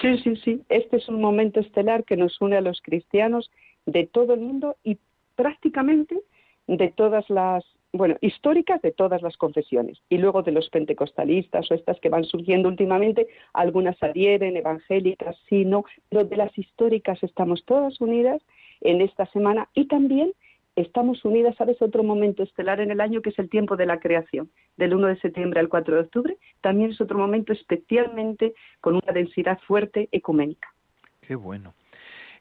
[0.00, 0.62] Sí, sí, sí.
[0.68, 3.50] Este es un momento estelar que nos une a los cristianos
[3.86, 4.98] de todo el mundo y
[5.36, 6.18] prácticamente
[6.66, 9.98] de todas las bueno, históricas de todas las confesiones.
[10.08, 15.64] Y luego de los pentecostalistas o estas que van surgiendo últimamente, algunas adhieren, evangélicas, sí,
[15.64, 18.40] no, pero de las históricas estamos todas unidas
[18.80, 20.32] en esta semana y también
[20.74, 21.80] estamos unidas, ¿sabes?
[21.82, 25.08] Otro momento estelar en el año que es el tiempo de la creación, del 1
[25.08, 30.08] de septiembre al 4 de octubre, también es otro momento especialmente con una densidad fuerte
[30.12, 30.72] ecuménica.
[31.20, 31.74] Qué bueno.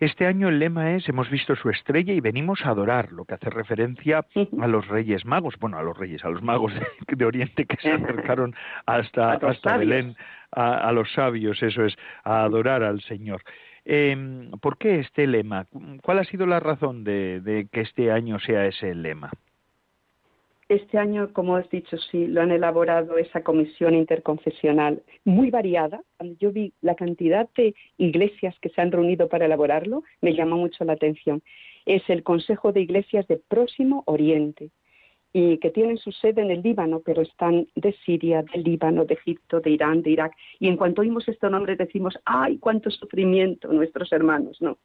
[0.02, 3.36] Este año el lema es hemos visto su estrella y venimos a adorar, lo que
[3.36, 4.26] hace referencia
[4.60, 6.74] a los Reyes Magos, bueno, a los Reyes, a los magos
[7.08, 8.56] de, Oriente que se acercaron
[8.88, 10.16] hasta, hasta Belén,
[10.54, 13.44] a, los sabios, eso es, a adorar al Señor.
[13.86, 15.68] Eh, ¿Por qué este lema?
[16.02, 19.30] ¿Cuál ha sido la razón de que este año sea ese lema?
[20.72, 26.02] Este año, como has dicho, sí, lo han elaborado esa comisión interconfesional muy variada.
[26.16, 30.56] Cuando yo vi la cantidad de iglesias que se han reunido para elaborarlo, me llamó
[30.56, 31.44] mucho la atención.
[31.86, 34.70] Es el Consejo de Iglesias de Próximo Oriente
[35.34, 39.16] y que tienen su sede en el Líbano, pero están de Siria, de Líbano, de
[39.16, 40.34] Egipto, de Irán, de Irak.
[40.58, 44.62] Y en cuanto oímos este nombre decimos, ¡ay, cuánto sufrimiento nuestros hermanos!
[44.62, 44.78] No,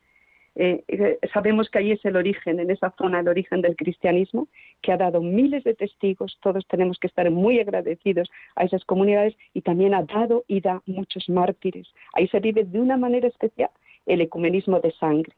[0.59, 4.49] eh, sabemos que ahí es el origen, en esa zona, el origen del cristianismo,
[4.81, 9.37] que ha dado miles de testigos, todos tenemos que estar muy agradecidos a esas comunidades
[9.53, 11.92] y también ha dado y da muchos mártires.
[12.14, 13.71] Ahí se vive de una manera especial
[14.07, 15.35] el ecumenismo de sangre.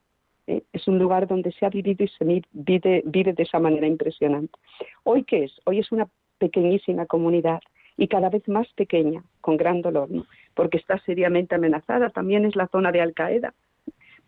[0.46, 0.62] ¿eh?
[0.72, 4.56] Es un lugar donde se ha vivido y se vive, de esa manera impresionante.
[5.02, 5.60] ¿Hoy qué es?
[5.64, 6.06] Hoy es una
[6.38, 7.60] pequeñísima comunidad
[7.96, 10.26] y cada vez más pequeña, con gran dolor, ¿no?
[10.54, 12.10] porque está seriamente amenazada.
[12.10, 13.52] También es la zona de Al Qaeda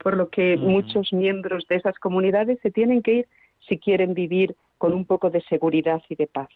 [0.03, 3.29] por lo que muchos miembros de esas comunidades se tienen que ir
[3.69, 6.49] si quieren vivir con un poco de seguridad y de paz.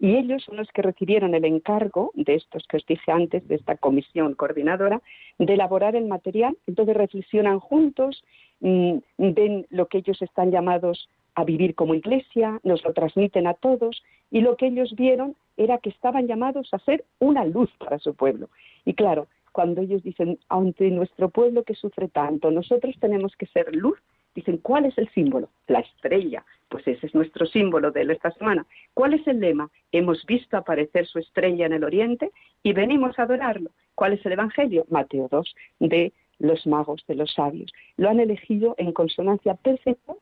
[0.00, 3.56] Y ellos son los que recibieron el encargo de estos que os dije antes, de
[3.56, 5.02] esta comisión coordinadora,
[5.38, 6.56] de elaborar el material.
[6.68, 8.22] Entonces reflexionan juntos,
[8.60, 13.54] mm, ven lo que ellos están llamados a vivir como iglesia, nos lo transmiten a
[13.54, 17.98] todos y lo que ellos vieron era que estaban llamados a ser una luz para
[17.98, 18.50] su pueblo.
[18.84, 19.26] Y claro,
[19.58, 23.98] cuando ellos dicen, ante nuestro pueblo que sufre tanto, nosotros tenemos que ser luz,
[24.32, 25.48] dicen, ¿cuál es el símbolo?
[25.66, 26.44] La estrella.
[26.68, 28.64] Pues ese es nuestro símbolo de esta semana.
[28.94, 29.68] ¿Cuál es el lema?
[29.90, 32.30] Hemos visto aparecer su estrella en el oriente
[32.62, 33.72] y venimos a adorarlo.
[33.96, 34.86] ¿Cuál es el Evangelio?
[34.90, 37.72] Mateo 2, de los magos, de los sabios.
[37.96, 40.14] Lo han elegido en consonancia perfecta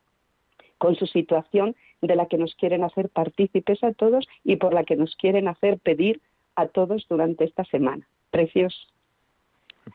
[0.79, 4.85] con su situación de la que nos quieren hacer partícipes a todos y por la
[4.85, 6.23] que nos quieren hacer pedir
[6.55, 8.09] a todos durante esta semana.
[8.31, 8.96] Precioso.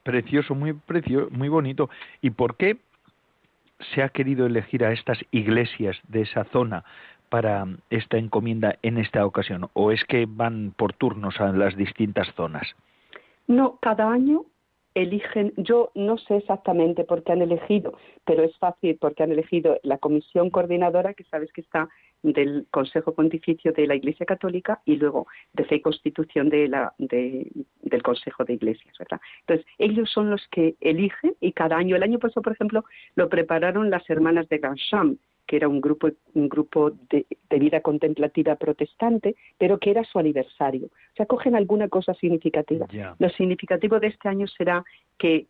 [0.03, 1.89] Precioso, muy precioso, muy bonito.
[2.21, 2.77] ¿Y por qué
[3.93, 6.83] se ha querido elegir a estas iglesias de esa zona
[7.29, 9.69] para esta encomienda en esta ocasión?
[9.73, 12.75] ¿O es que van por turnos a las distintas zonas?
[13.47, 14.45] No, cada año
[14.93, 19.77] eligen, yo no sé exactamente por qué han elegido, pero es fácil porque han elegido
[19.83, 21.89] la comisión coordinadora, que sabes que está
[22.23, 26.93] del Consejo Pontificio de la Iglesia Católica y luego de Fe y Constitución de la,
[26.97, 29.19] del Consejo de Iglesias, ¿verdad?
[29.41, 33.29] Entonces, ellos son los que eligen y cada año, el año pasado, por ejemplo, lo
[33.29, 37.25] prepararon las hermanas de Gansham, que era un grupo, un grupo de,
[37.59, 40.85] vida contemplativa protestante, pero que era su aniversario.
[40.85, 42.87] O sea, cogen alguna cosa significativa.
[43.19, 44.83] Lo significativo de este año será
[45.17, 45.47] que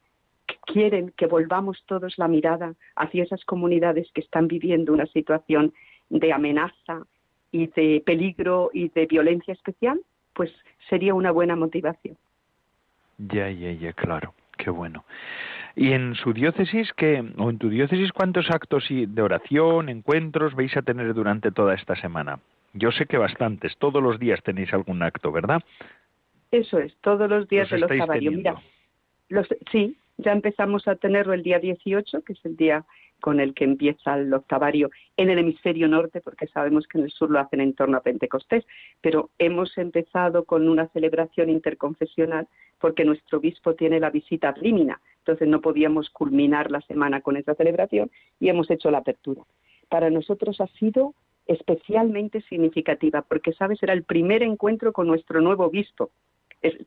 [0.66, 5.74] quieren que volvamos todos la mirada hacia esas comunidades que están viviendo una situación
[6.12, 7.06] de amenaza
[7.52, 10.00] y de peligro y de violencia especial,
[10.34, 10.54] pues
[10.90, 12.18] sería una buena motivación.
[13.18, 15.04] Ya, ya, ya, claro, qué bueno.
[15.76, 20.76] ¿Y en su diócesis, qué, o en tu diócesis, cuántos actos de oración, encuentros vais
[20.76, 22.40] a tener durante toda esta semana?
[22.74, 25.62] Yo sé que bastantes, todos los días tenéis algún acto, ¿verdad?
[26.52, 28.62] Eso es, todos los días de los Mira,
[29.30, 32.84] los, sí, ya empezamos a tenerlo el día 18, que es el día
[33.22, 37.12] con el que empieza el octavario en el hemisferio norte, porque sabemos que en el
[37.12, 38.66] sur lo hacen en torno a Pentecostés,
[39.00, 42.48] pero hemos empezado con una celebración interconfesional
[42.80, 47.38] porque nuestro obispo tiene la visita ad limina, entonces no podíamos culminar la semana con
[47.38, 49.44] esa celebración y hemos hecho la apertura.
[49.88, 51.14] Para nosotros ha sido
[51.46, 56.12] especialmente significativa, porque, sabes, era el primer encuentro con nuestro nuevo obispo.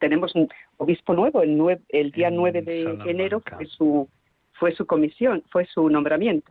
[0.00, 4.08] tenemos un obispo nuevo, el, el día 9 de enero fue su
[4.64, 6.50] fue su comisión, fue su nombramiento.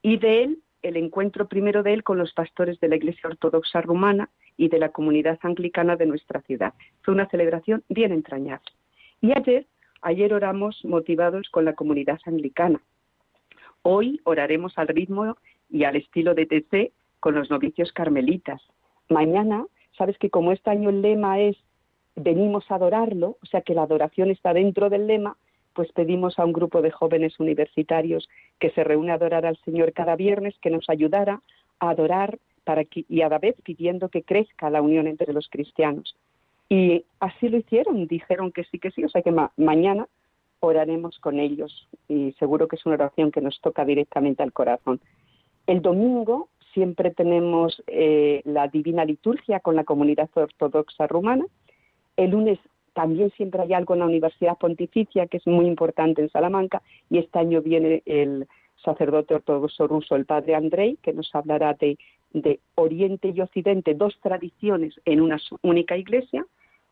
[0.00, 3.80] Y de él, el encuentro primero de él con los pastores de la Iglesia Ortodoxa
[3.80, 6.72] Rumana y de la comunidad anglicana de nuestra ciudad.
[7.02, 8.70] Fue una celebración bien entrañable.
[9.20, 9.66] Y ayer,
[10.02, 12.80] ayer oramos motivados con la comunidad anglicana.
[13.82, 15.36] Hoy oraremos al ritmo
[15.68, 18.62] y al estilo de TC con los novicios carmelitas.
[19.08, 19.66] Mañana,
[19.98, 21.56] sabes que como este año el lema es
[22.14, 25.36] venimos a adorarlo, o sea que la adoración está dentro del lema,
[25.74, 29.92] pues pedimos a un grupo de jóvenes universitarios que se reúne a adorar al Señor
[29.92, 31.40] cada viernes, que nos ayudara
[31.78, 35.48] a adorar para que, y a la vez pidiendo que crezca la unión entre los
[35.48, 36.16] cristianos.
[36.68, 40.08] Y así lo hicieron, dijeron que sí, que sí, o sea que mañana
[40.60, 45.00] oraremos con ellos y seguro que es una oración que nos toca directamente al corazón.
[45.66, 51.44] El domingo siempre tenemos eh, la Divina Liturgia con la comunidad ortodoxa rumana.
[52.16, 52.58] El lunes
[52.92, 57.18] también siempre hay algo en la Universidad Pontificia que es muy importante en Salamanca y
[57.18, 58.46] este año viene el
[58.84, 61.98] sacerdote ortodoxo ruso, el padre Andrei, que nos hablará de,
[62.32, 66.44] de Oriente y Occidente, dos tradiciones en una única iglesia.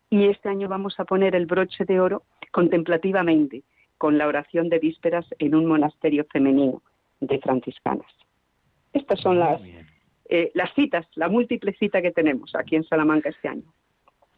[0.08, 2.22] Y este año vamos a poner el broche de oro
[2.52, 3.62] contemplativamente
[3.98, 6.82] con la oración de vísperas en un monasterio femenino
[7.20, 8.10] de franciscanas.
[8.92, 9.60] Estas son las,
[10.28, 13.72] eh, las citas, la múltiple cita que tenemos aquí en Salamanca este año.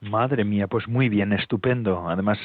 [0.02, 2.08] Madre mía, pues muy bien, estupendo.
[2.08, 2.36] Además,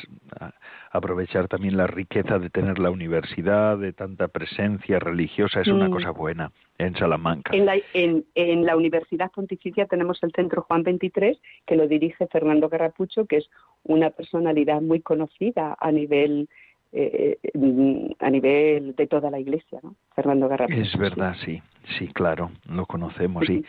[0.92, 6.12] aprovechar también la riqueza de tener la universidad, de tanta presencia religiosa, es una cosa
[6.12, 7.56] buena en Salamanca.
[7.56, 12.28] En la, en, en la Universidad Pontificia tenemos el Centro Juan 23, que lo dirige
[12.28, 13.50] Fernando Garrapucho, que es
[13.84, 16.48] una personalidad muy conocida a nivel
[16.94, 17.38] eh,
[18.20, 19.96] a nivel de toda la iglesia, ¿no?
[20.16, 20.80] Fernando Garrapucho.
[20.80, 21.60] Es verdad, sí,
[21.98, 23.64] sí, claro, lo conocemos, sí.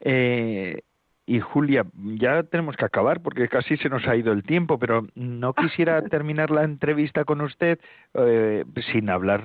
[0.00, 0.82] Eh,
[1.24, 5.06] y Julia, ya tenemos que acabar porque casi se nos ha ido el tiempo, pero
[5.14, 7.78] no quisiera terminar la entrevista con usted
[8.14, 9.44] eh, sin hablar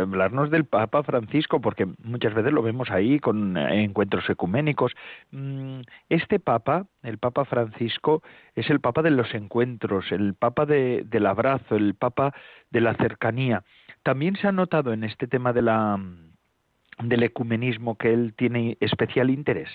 [0.00, 4.92] hablarnos del Papa Francisco, porque muchas veces lo vemos ahí con encuentros ecuménicos.
[5.30, 8.22] Mm, este Papa, el Papa Francisco,
[8.56, 12.34] es el Papa de los encuentros, el Papa de, del abrazo, el Papa
[12.70, 13.62] de la cercanía.
[14.02, 15.98] También se ha notado en este tema de la,
[17.02, 19.70] del ecumenismo que él tiene especial interés.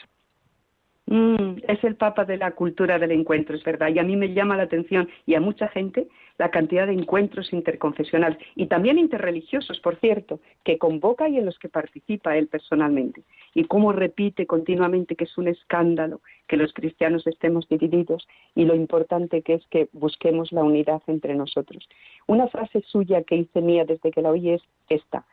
[1.11, 3.89] Mm, es el Papa de la cultura del encuentro, es verdad.
[3.89, 6.07] Y a mí me llama la atención y a mucha gente
[6.37, 11.57] la cantidad de encuentros interconfesionales y también interreligiosos, por cierto, que convoca y en los
[11.57, 13.23] que participa él personalmente.
[13.55, 18.75] Y cómo repite continuamente que es un escándalo que los cristianos estemos divididos y lo
[18.75, 21.89] importante que es que busquemos la unidad entre nosotros.
[22.27, 25.25] Una frase suya que hice mía desde que la oí es esta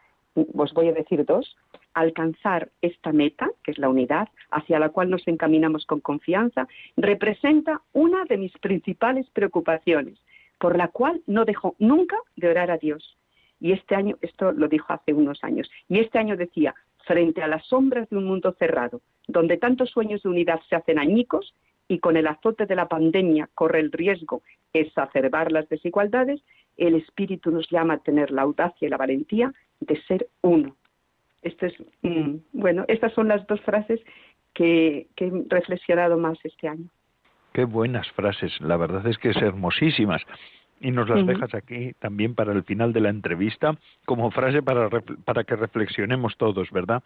[0.57, 1.57] os voy a decir dos,
[1.97, 7.81] alcanzar esta meta, que es la unidad, hacia la cual nos encaminamos con confianza, representa
[7.95, 10.19] una de mis principales preocupaciones,
[10.59, 13.17] por la cual no dejo nunca de orar a Dios.
[13.61, 16.75] Y este año, esto lo dijo hace unos años, y este año decía,
[17.07, 20.99] frente a las sombras de un mundo cerrado, donde tantos sueños de unidad se hacen
[20.99, 21.55] añicos
[21.89, 24.43] y con el azote de la pandemia corre el riesgo
[24.75, 26.43] de exacerbar las desigualdades,
[26.77, 30.77] el Espíritu nos llama a tener la audacia y la valentía de ser uno.
[31.43, 34.01] Esto es, mm, bueno, estas son las dos frases
[34.53, 36.89] que, he reflexionado más este año.
[37.53, 40.23] Qué buenas frases, la verdad es que es hermosísimas.
[40.79, 44.91] Y nos las dejas aquí también para el final de la entrevista como frase para,
[45.25, 47.03] para que reflexionemos todos, ¿verdad?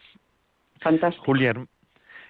[0.81, 1.25] Fantástico.
[1.25, 1.55] Julia,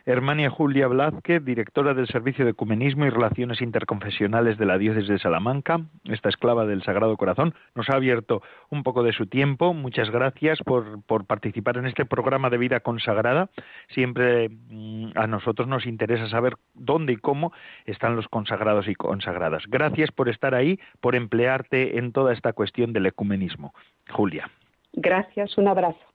[0.07, 5.18] Hermania Julia Blázquez, directora del Servicio de Ecumenismo y Relaciones Interconfesionales de la Diócesis de
[5.18, 9.74] Salamanca, esta esclava del Sagrado Corazón, nos ha abierto un poco de su tiempo.
[9.74, 13.51] Muchas gracias por, participar en este programa de vida consagrada.
[13.88, 17.53] Siempre mm, a nosotros nos interesa saber dónde y cómo
[17.86, 19.64] están los consagrados y consagradas.
[19.68, 23.74] Gracias por estar ahí, por emplearte en toda esta cuestión del ecumenismo.
[24.11, 24.51] Julia.
[24.92, 26.10] Gracias, un abrazo.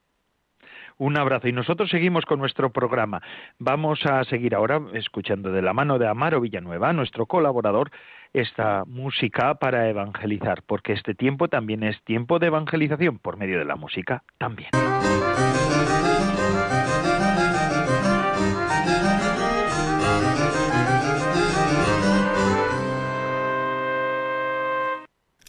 [0.98, 1.48] Un abrazo.
[1.48, 3.22] Y nosotros seguimos con nuestro programa.
[3.60, 7.92] Vamos a seguir ahora escuchando de la mano de Amaro Villanueva, nuestro colaborador,
[8.34, 13.66] esta música para evangelizar, porque este tiempo también es tiempo de evangelización por medio de
[13.66, 14.70] la música también.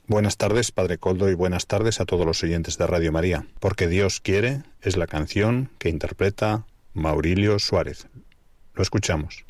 [0.09, 3.45] Buenas tardes, Padre Coldo, y buenas tardes a todos los oyentes de Radio María.
[3.59, 8.07] Porque Dios quiere es la canción que interpreta Maurilio Suárez.
[8.75, 9.45] Lo escuchamos.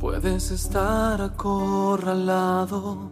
[0.00, 3.10] Puedes estar acorralado,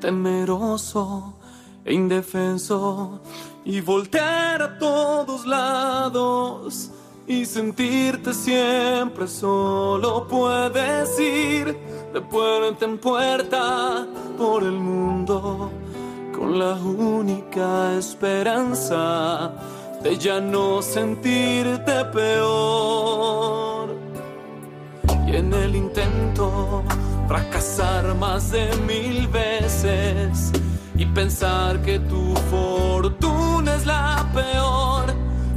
[0.00, 1.39] temeroso
[1.84, 3.20] e indefenso
[3.64, 6.90] y voltear a todos lados
[7.26, 11.76] y sentirte siempre solo puedes ir
[12.12, 14.06] de puerta en puerta
[14.36, 15.70] por el mundo
[16.36, 19.52] con la única esperanza
[20.02, 23.94] de ya no sentirte peor.
[25.28, 26.82] Y en el intento
[27.28, 30.50] fracasar más de mil veces
[31.00, 35.06] y pensar que tu fortuna es la peor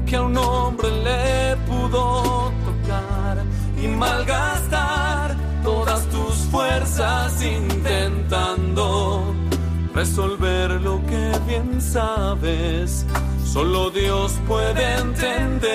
[0.05, 3.43] que a un hombre le pudo tocar
[3.77, 9.35] y malgastar todas tus fuerzas intentando
[9.93, 13.05] resolver lo que bien sabes,
[13.43, 15.73] solo Dios puede entender.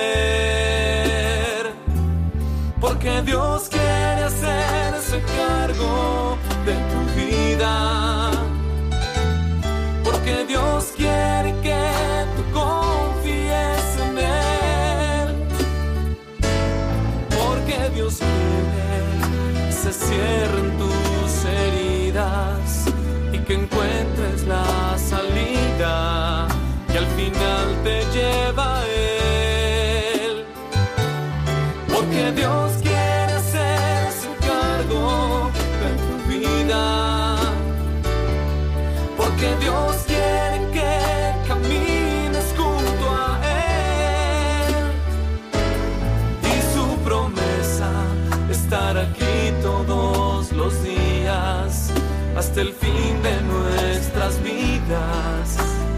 [2.81, 8.48] Porque Dios quiere hacerse cargo de tu vida.
[10.29, 15.35] Porque Dios quiere que tú confíes en Él.
[17.29, 20.77] Porque Dios quiere se cierren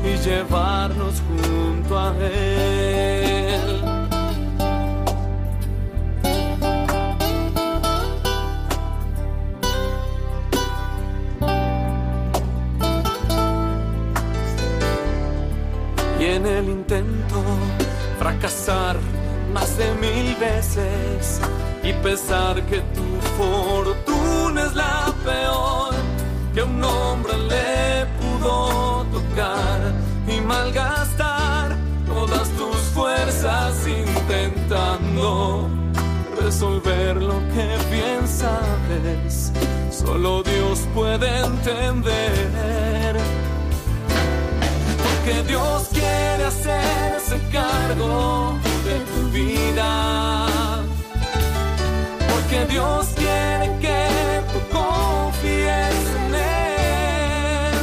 [0.03, 3.81] y llevarnos junto a Él.
[16.19, 17.41] Y en el intento
[18.19, 18.97] fracasar
[19.53, 21.39] más de mil veces
[21.81, 25.93] y pensar que tu fortuna es la peor
[26.53, 27.33] que un hombre
[36.61, 39.51] resolver lo que bien sabes.
[39.89, 43.17] Solo Dios puede entender.
[45.03, 50.85] Porque Dios quiere hacerse cargo de tu vida.
[52.29, 55.95] Porque Dios quiere que tú confíes
[56.25, 57.77] en Él.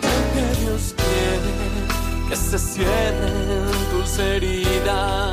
[0.00, 5.29] Porque Dios quiere que se cierren tus heridas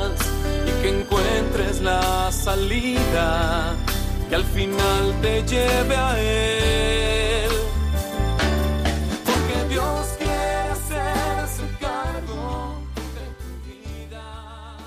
[1.58, 3.76] encuentres la salida
[4.30, 7.52] que al final te lleve a Él.
[9.26, 12.82] Porque Dios quiere hacerse cargo
[13.16, 14.78] de tu vida.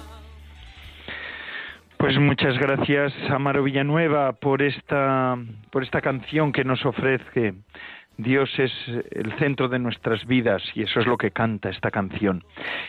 [1.96, 5.36] Pues muchas gracias, Amaro Villanueva, por esta,
[5.70, 7.54] por esta canción que nos ofrece.
[8.22, 8.72] Dios es
[9.10, 12.44] el centro de nuestras vidas y eso es lo que canta esta canción.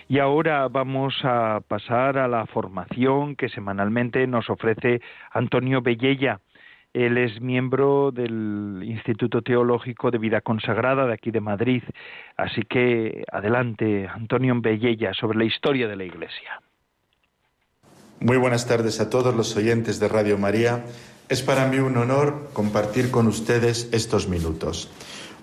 [0.07, 5.01] Y ahora vamos a pasar a la formación que semanalmente nos ofrece
[5.31, 6.39] Antonio Bellella.
[6.93, 11.83] Él es miembro del Instituto Teológico de Vida Consagrada de aquí de Madrid.
[12.35, 16.61] Así que adelante, Antonio Bellella, sobre la historia de la Iglesia.
[18.19, 20.83] Muy buenas tardes a todos los oyentes de Radio María.
[21.29, 24.91] Es para mí un honor compartir con ustedes estos minutos.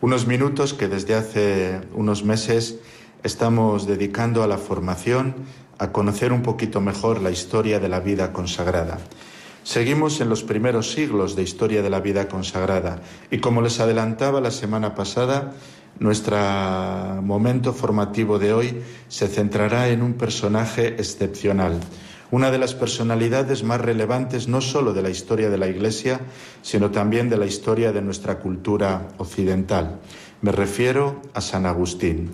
[0.01, 2.79] Unos minutos que desde hace unos meses
[3.25, 5.35] estamos dedicando a la formación,
[5.77, 8.99] a conocer un poquito mejor la historia de la vida consagrada.
[9.65, 14.41] Seguimos en los primeros siglos de historia de la vida consagrada y como les adelantaba
[14.41, 15.55] la semana pasada,
[15.99, 16.37] nuestro
[17.21, 21.81] momento formativo de hoy se centrará en un personaje excepcional,
[22.31, 26.21] una de las personalidades más relevantes no solo de la historia de la Iglesia,
[26.63, 30.01] sino también de la historia de nuestra cultura occidental.
[30.43, 32.31] Me refiero a San Agustín.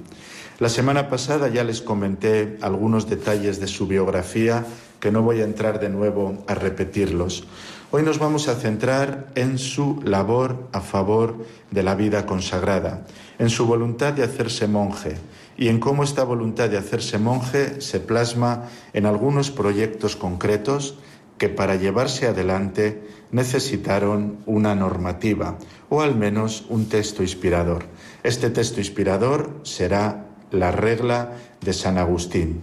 [0.58, 4.64] La semana pasada ya les comenté algunos detalles de su biografía
[5.04, 7.44] que no voy a entrar de nuevo a repetirlos.
[7.90, 13.04] Hoy nos vamos a centrar en su labor a favor de la vida consagrada,
[13.38, 15.18] en su voluntad de hacerse monje
[15.58, 20.94] y en cómo esta voluntad de hacerse monje se plasma en algunos proyectos concretos
[21.36, 25.58] que para llevarse adelante necesitaron una normativa
[25.90, 27.84] o al menos un texto inspirador.
[28.22, 32.62] Este texto inspirador será la regla de San Agustín,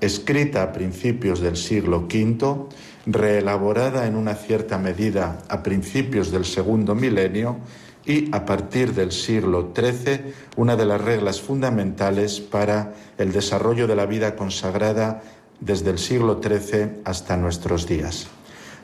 [0.00, 2.68] escrita a principios del siglo V,
[3.06, 7.58] reelaborada en una cierta medida a principios del segundo milenio
[8.04, 13.96] y a partir del siglo XIII una de las reglas fundamentales para el desarrollo de
[13.96, 15.22] la vida consagrada
[15.60, 18.28] desde el siglo XIII hasta nuestros días.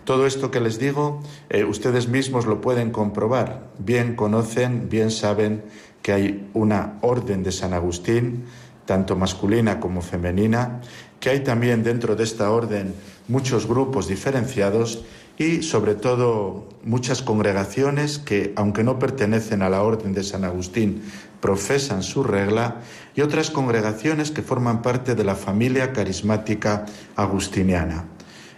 [0.04, 3.68] Todo esto que les digo, eh, ustedes mismos lo pueden comprobar.
[3.78, 5.62] Bien conocen, bien saben
[6.02, 8.44] que hay una orden de San Agustín,
[8.84, 10.80] tanto masculina como femenina,
[11.22, 12.94] que hay también dentro de esta orden
[13.28, 15.04] muchos grupos diferenciados
[15.38, 21.00] y sobre todo muchas congregaciones que, aunque no pertenecen a la orden de San Agustín,
[21.40, 22.80] profesan su regla
[23.14, 28.04] y otras congregaciones que forman parte de la familia carismática agustiniana.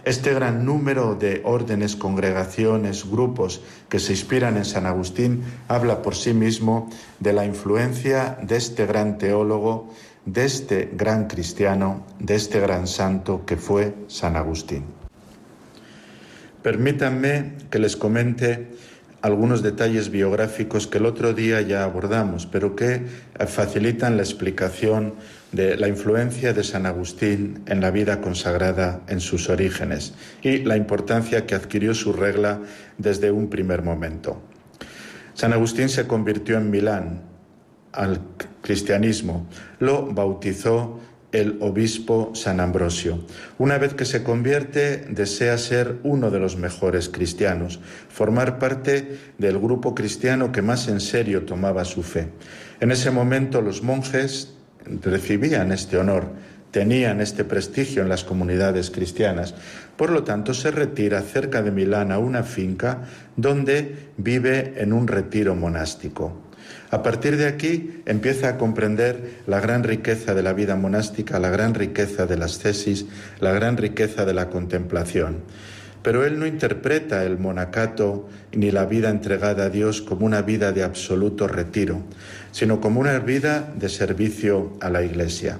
[0.04, 6.14] Este gran número de órdenes, congregaciones, grupos que se inspiran en San Agustín habla por
[6.14, 6.90] sí mismo
[7.20, 9.88] de la influencia de este gran teólogo,
[10.26, 14.84] de este gran cristiano, de este gran santo que fue San Agustín.
[16.62, 18.68] Permítanme que les comente
[19.20, 23.02] algunos detalles biográficos que el otro día ya abordamos, pero que
[23.46, 25.14] facilitan la explicación
[25.52, 30.12] de la influencia de San Agustín en la vida consagrada en sus orígenes
[30.42, 32.60] y la importancia que adquirió su regla
[32.98, 34.42] desde un primer momento.
[35.32, 37.33] San Agustín se convirtió en Milán
[37.94, 38.20] al
[38.60, 39.46] cristianismo,
[39.78, 41.00] lo bautizó
[41.34, 43.18] el obispo San Ambrosio.
[43.58, 49.58] Una vez que se convierte, desea ser uno de los mejores cristianos, formar parte del
[49.58, 52.28] grupo cristiano que más en serio tomaba su fe.
[52.78, 54.54] En ese momento los monjes
[55.02, 56.28] recibían este honor,
[56.70, 59.54] tenían este prestigio en las comunidades cristianas.
[59.96, 63.02] Por lo tanto, se retira cerca de Milán a una finca
[63.36, 66.43] donde vive en un retiro monástico.
[66.94, 71.50] A partir de aquí empieza a comprender la gran riqueza de la vida monástica, la
[71.50, 73.06] gran riqueza de las tesis,
[73.40, 75.38] la gran riqueza de la contemplación.
[76.04, 80.70] Pero él no interpreta el monacato ni la vida entregada a Dios como una vida
[80.70, 82.00] de absoluto retiro,
[82.52, 85.58] sino como una vida de servicio a la Iglesia.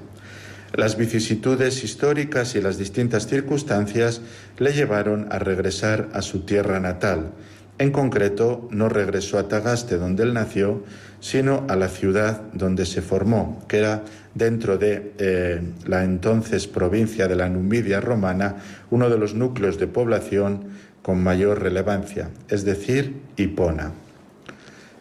[0.73, 4.21] Las vicisitudes históricas y las distintas circunstancias
[4.57, 7.33] le llevaron a regresar a su tierra natal.
[7.77, 10.85] En concreto, no regresó a Tagaste, donde él nació,
[11.25, 14.03] sino a la ciudad donde se formó, que era
[14.35, 18.57] dentro de eh, la entonces provincia de la Numidia romana,
[18.91, 20.65] uno de los núcleos de población
[21.01, 23.91] con mayor relevancia, es decir, Hipona.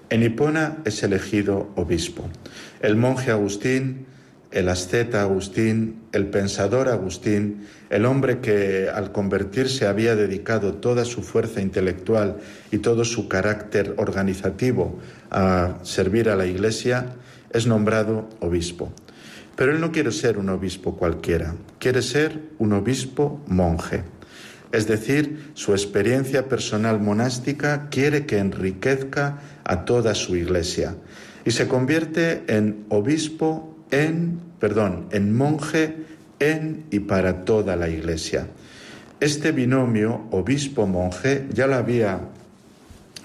[0.08, 2.24] En Hipona es elegido obispo.
[2.80, 4.06] El monje Agustín
[4.54, 11.22] el asceta Agustín, el pensador Agustín, el hombre que al convertirse había dedicado toda su
[11.22, 12.36] fuerza intelectual
[12.70, 15.00] y todo su carácter organizativo
[15.32, 17.16] a servir a la Iglesia,
[17.52, 18.92] es nombrado obispo.
[19.56, 24.04] Pero él no quiere ser un obispo cualquiera, quiere ser un obispo monje.
[24.70, 30.94] Es decir, su experiencia personal monástica quiere que enriquezca a toda su iglesia
[31.44, 35.96] y se convierte en obispo en, perdón, en monje
[36.38, 38.46] en y para toda la Iglesia.
[39.20, 42.20] Este binomio obispo-monje ya lo había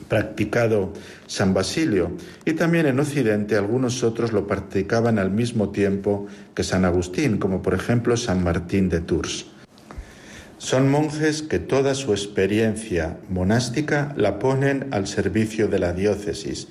[0.08, 0.94] practicado
[1.28, 2.12] San Basilio
[2.46, 7.62] y también en Occidente algunos otros lo practicaban al mismo tiempo que San Agustín, como
[7.62, 9.46] por ejemplo San Martín de Tours.
[10.58, 16.68] Son monjes que toda su experiencia monástica la ponen al servicio de la diócesis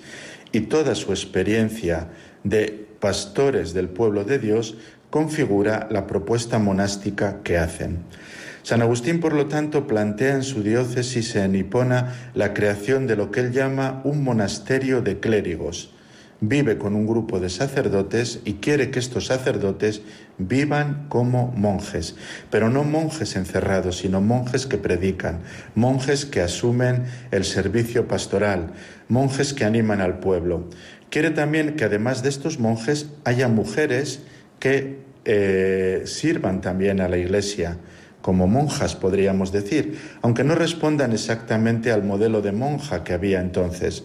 [0.52, 2.08] y toda su experiencia
[2.44, 4.76] de pastores del pueblo de Dios
[5.10, 7.98] configura la propuesta monástica que hacen.
[8.62, 13.30] San Agustín, por lo tanto, plantea en su diócesis en Hipona la creación de lo
[13.30, 15.90] que él llama un monasterio de clérigos.
[16.40, 20.02] Vive con un grupo de sacerdotes y quiere que estos sacerdotes
[20.36, 22.14] vivan como monjes,
[22.48, 25.40] pero no monjes encerrados, sino monjes que predican,
[25.74, 28.70] monjes que asumen el servicio pastoral,
[29.08, 30.68] monjes que animan al pueblo.
[31.10, 34.20] Quiere también que además de estos monjes haya mujeres
[34.58, 37.78] que eh, sirvan también a la Iglesia
[38.20, 44.04] como monjas, podríamos decir, aunque no respondan exactamente al modelo de monja que había entonces.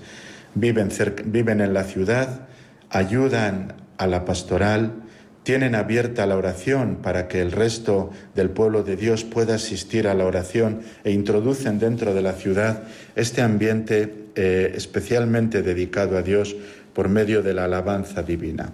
[0.56, 0.89] Viven,
[1.26, 2.47] viven en la ciudad,
[2.89, 5.04] ayudan a la pastoral,
[5.43, 10.14] tienen abierta la oración para que el resto del pueblo de Dios pueda asistir a
[10.14, 12.84] la oración e introducen dentro de la ciudad
[13.16, 16.56] este ambiente eh, especialmente dedicado a Dios
[16.94, 18.74] por medio de la alabanza divina.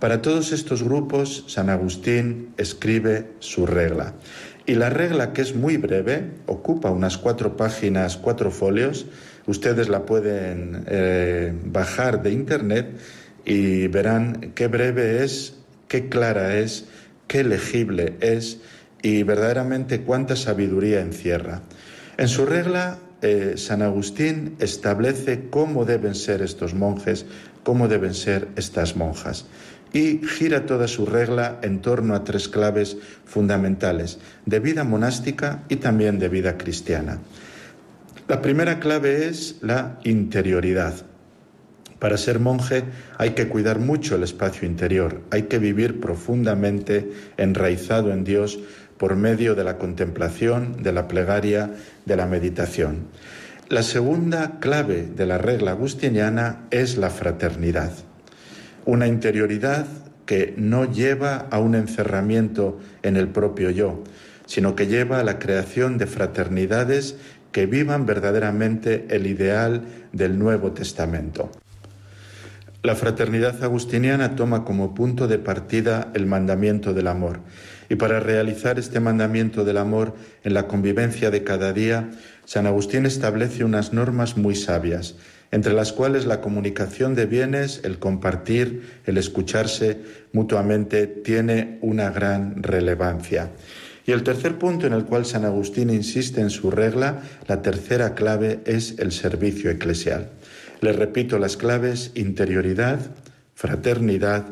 [0.00, 4.14] Para todos estos grupos, San Agustín escribe su regla.
[4.66, 9.06] Y la regla, que es muy breve, ocupa unas cuatro páginas, cuatro folios.
[9.46, 12.98] Ustedes la pueden eh, bajar de internet
[13.44, 15.54] y verán qué breve es,
[15.88, 16.86] qué clara es,
[17.28, 18.58] qué legible es
[19.02, 21.62] y verdaderamente cuánta sabiduría encierra.
[22.18, 27.26] En su regla eh, San Agustín establece cómo deben ser estos monjes,
[27.62, 29.46] cómo deben ser estas monjas.
[29.92, 35.76] y gira toda su regla en torno a tres claves fundamentales de vida monástica y
[35.76, 37.20] también de vida cristiana.
[38.28, 40.94] La primera clave es la interioridad.
[41.98, 42.84] Para ser monje
[43.16, 48.58] hay que cuidar mucho el espacio interior, hay que vivir profundamente enraizado en Dios
[48.98, 51.70] por medio de la contemplación, de la plegaria,
[52.04, 53.06] de la meditación.
[53.68, 57.92] La segunda clave de la regla agustiniana es la fraternidad,
[58.84, 59.86] una interioridad
[60.24, 64.02] que no lleva a un encerramiento en el propio yo,
[64.46, 67.16] sino que lleva a la creación de fraternidades
[67.52, 69.82] que vivan verdaderamente el ideal
[70.12, 71.50] del Nuevo Testamento.
[72.82, 77.40] La fraternidad agustiniana toma como punto de partida el mandamiento del amor.
[77.88, 80.14] Y para realizar este mandamiento del amor
[80.44, 82.10] en la convivencia de cada día,
[82.44, 85.16] San Agustín establece unas normas muy sabias,
[85.50, 89.98] entre las cuales la comunicación de bienes, el compartir, el escucharse
[90.32, 93.50] mutuamente tiene una gran relevancia.
[94.06, 98.14] Y el tercer punto en el cual San Agustín insiste en su regla, la tercera
[98.14, 100.30] clave es el servicio eclesial.
[100.80, 103.00] Les repito las claves, interioridad,
[103.54, 104.44] fraternidad,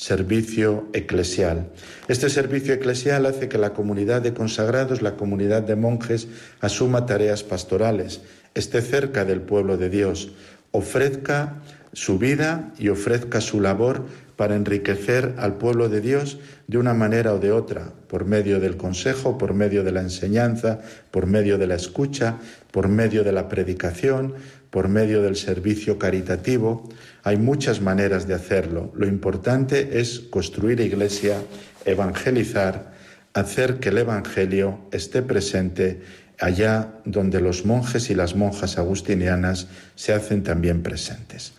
[0.00, 1.68] servicio eclesial.
[2.08, 6.26] Este servicio eclesial hace que la comunidad de consagrados, la comunidad de monjes,
[6.62, 8.22] asuma tareas pastorales,
[8.54, 10.32] esté cerca del pueblo de Dios,
[10.70, 11.60] ofrezca
[11.92, 17.34] su vida y ofrezca su labor para enriquecer al pueblo de Dios de una manera
[17.34, 20.80] o de otra, por medio del consejo, por medio de la enseñanza,
[21.10, 22.38] por medio de la escucha,
[22.70, 24.32] por medio de la predicación,
[24.70, 26.88] por medio del servicio caritativo.
[27.22, 28.92] Hay muchas maneras de hacerlo.
[28.94, 31.36] Lo importante es construir iglesia,
[31.84, 32.92] evangelizar,
[33.34, 36.00] hacer que el Evangelio esté presente
[36.38, 41.52] allá donde los monjes y las monjas agustinianas se hacen también presentes.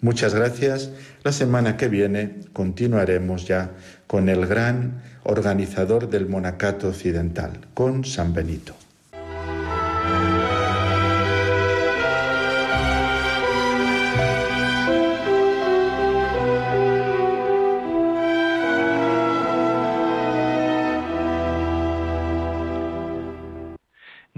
[0.00, 0.90] Muchas gracias.
[1.22, 3.70] La semana que viene continuaremos ya
[4.06, 8.74] con el gran organizador del monacato occidental, con San Benito.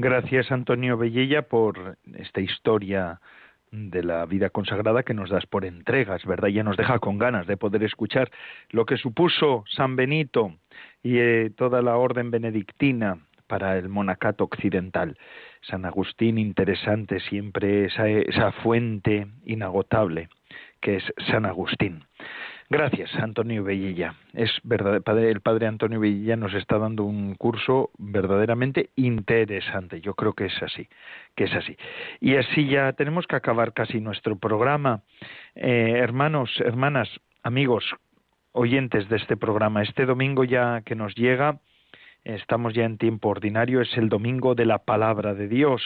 [0.06, 3.20] Gracias, Antonio Bellella, por esta historia
[3.72, 6.46] de la vida consagrada que nos das por entregas, ¿verdad?
[6.46, 8.30] Ya nos deja con ganas de poder escuchar
[8.70, 10.54] lo que supuso San Benito
[11.02, 15.18] y eh, toda la orden benedictina para el monacato occidental.
[15.62, 20.28] San Agustín, interesante siempre esa, esa fuente inagotable
[20.80, 22.04] que es San Agustín.
[22.68, 24.16] Gracias, Antonio Bellilla.
[24.32, 30.00] Es verdad, el padre Antonio Bellilla nos está dando un curso verdaderamente interesante.
[30.00, 30.88] Yo creo que es así,
[31.36, 31.76] que es así.
[32.20, 35.02] Y así ya tenemos que acabar casi nuestro programa.
[35.54, 37.08] Eh, hermanos, hermanas,
[37.44, 37.84] amigos,
[38.50, 41.60] oyentes de este programa, este domingo ya que nos llega,
[42.34, 45.82] estamos ya en tiempo ordinario, es el domingo de la palabra de Dios.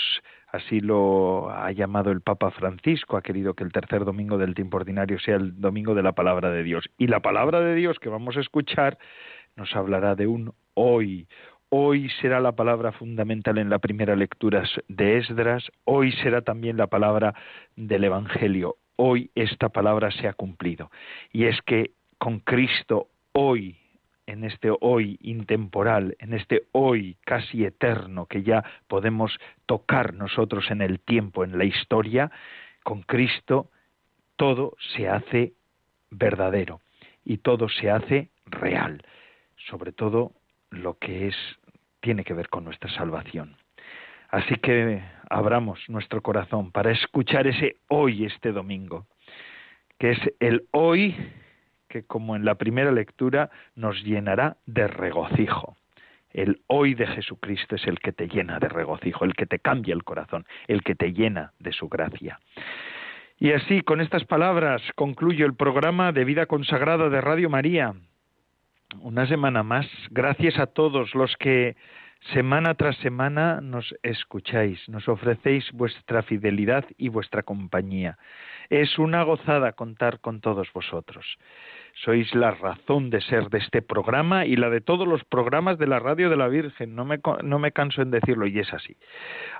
[0.49, 4.79] Así lo ha llamado el Papa Francisco, ha querido que el tercer domingo del tiempo
[4.79, 6.89] ordinario sea el domingo de la palabra de Dios.
[6.99, 8.99] Y la palabra de Dios que vamos a escuchar
[9.55, 11.29] nos hablará de un hoy.
[11.69, 16.89] Hoy será la palabra fundamental en la primera lectura de Esdras, hoy será también la
[16.89, 17.35] palabra
[17.77, 18.77] del Evangelio.
[18.97, 20.91] Hoy esta palabra se ha cumplido.
[21.33, 23.77] Y es que con Cristo hoy
[24.31, 30.83] en este hoy intemporal, en este hoy casi eterno que ya podemos tocar nosotros en
[30.83, 32.31] el tiempo, en la historia,
[32.85, 33.71] con Cristo
[34.37, 35.53] todo se hace
[36.11, 36.81] verdadero
[37.25, 39.03] y todo se hace real,
[39.69, 40.33] sobre todo
[40.71, 41.37] lo que es
[42.01, 43.57] tiene que ver con nuestra salvación.
[44.29, 49.07] Así que abramos nuestro corazón para escuchar ese hoy este domingo,
[49.99, 51.17] que es el hoy
[51.91, 55.77] que como en la primera lectura nos llenará de regocijo.
[56.33, 59.93] El hoy de Jesucristo es el que te llena de regocijo, el que te cambia
[59.93, 62.39] el corazón, el que te llena de su gracia.
[63.39, 67.95] Y así, con estas palabras, concluyo el programa de vida consagrada de Radio María.
[69.01, 69.87] Una semana más.
[70.11, 71.75] Gracias a todos los que
[72.33, 78.19] semana tras semana nos escucháis, nos ofrecéis vuestra fidelidad y vuestra compañía.
[78.69, 81.39] Es una gozada contar con todos vosotros
[82.05, 85.87] sois la razón de ser de este programa y la de todos los programas de
[85.87, 86.95] la Radio de la Virgen.
[86.95, 88.97] No me, no me canso en decirlo y es así.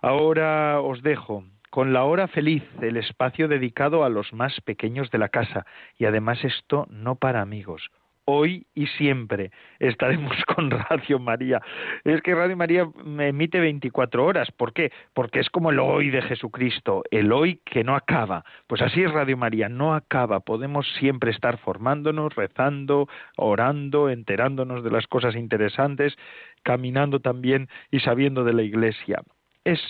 [0.03, 5.19] Ahora os dejo con la hora feliz, el espacio dedicado a los más pequeños de
[5.19, 5.67] la casa
[5.99, 7.91] y además esto no para amigos.
[8.25, 11.61] Hoy y siempre estaremos con Radio María.
[12.05, 14.51] Es que Radio María emite 24 horas.
[14.53, 14.93] ¿Por qué?
[15.15, 18.45] Porque es como el hoy de Jesucristo, el hoy que no acaba.
[18.67, 20.41] Pues así es Radio María, no acaba.
[20.41, 26.17] Podemos siempre estar formándonos, rezando, orando, enterándonos de las cosas interesantes,
[26.63, 29.23] caminando también y sabiendo de la Iglesia.
[29.65, 29.81] Es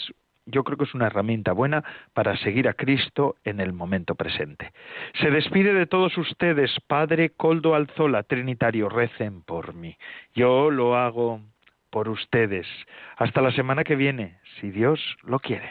[0.51, 4.72] yo creo que es una herramienta buena para seguir a Cristo en el momento presente.
[5.20, 9.96] Se despide de todos ustedes, Padre Coldo Alzola, Trinitario, recen por mí.
[10.34, 11.40] Yo lo hago
[11.90, 12.66] por ustedes.
[13.16, 15.70] Hasta la semana que viene, si Dios lo quiere.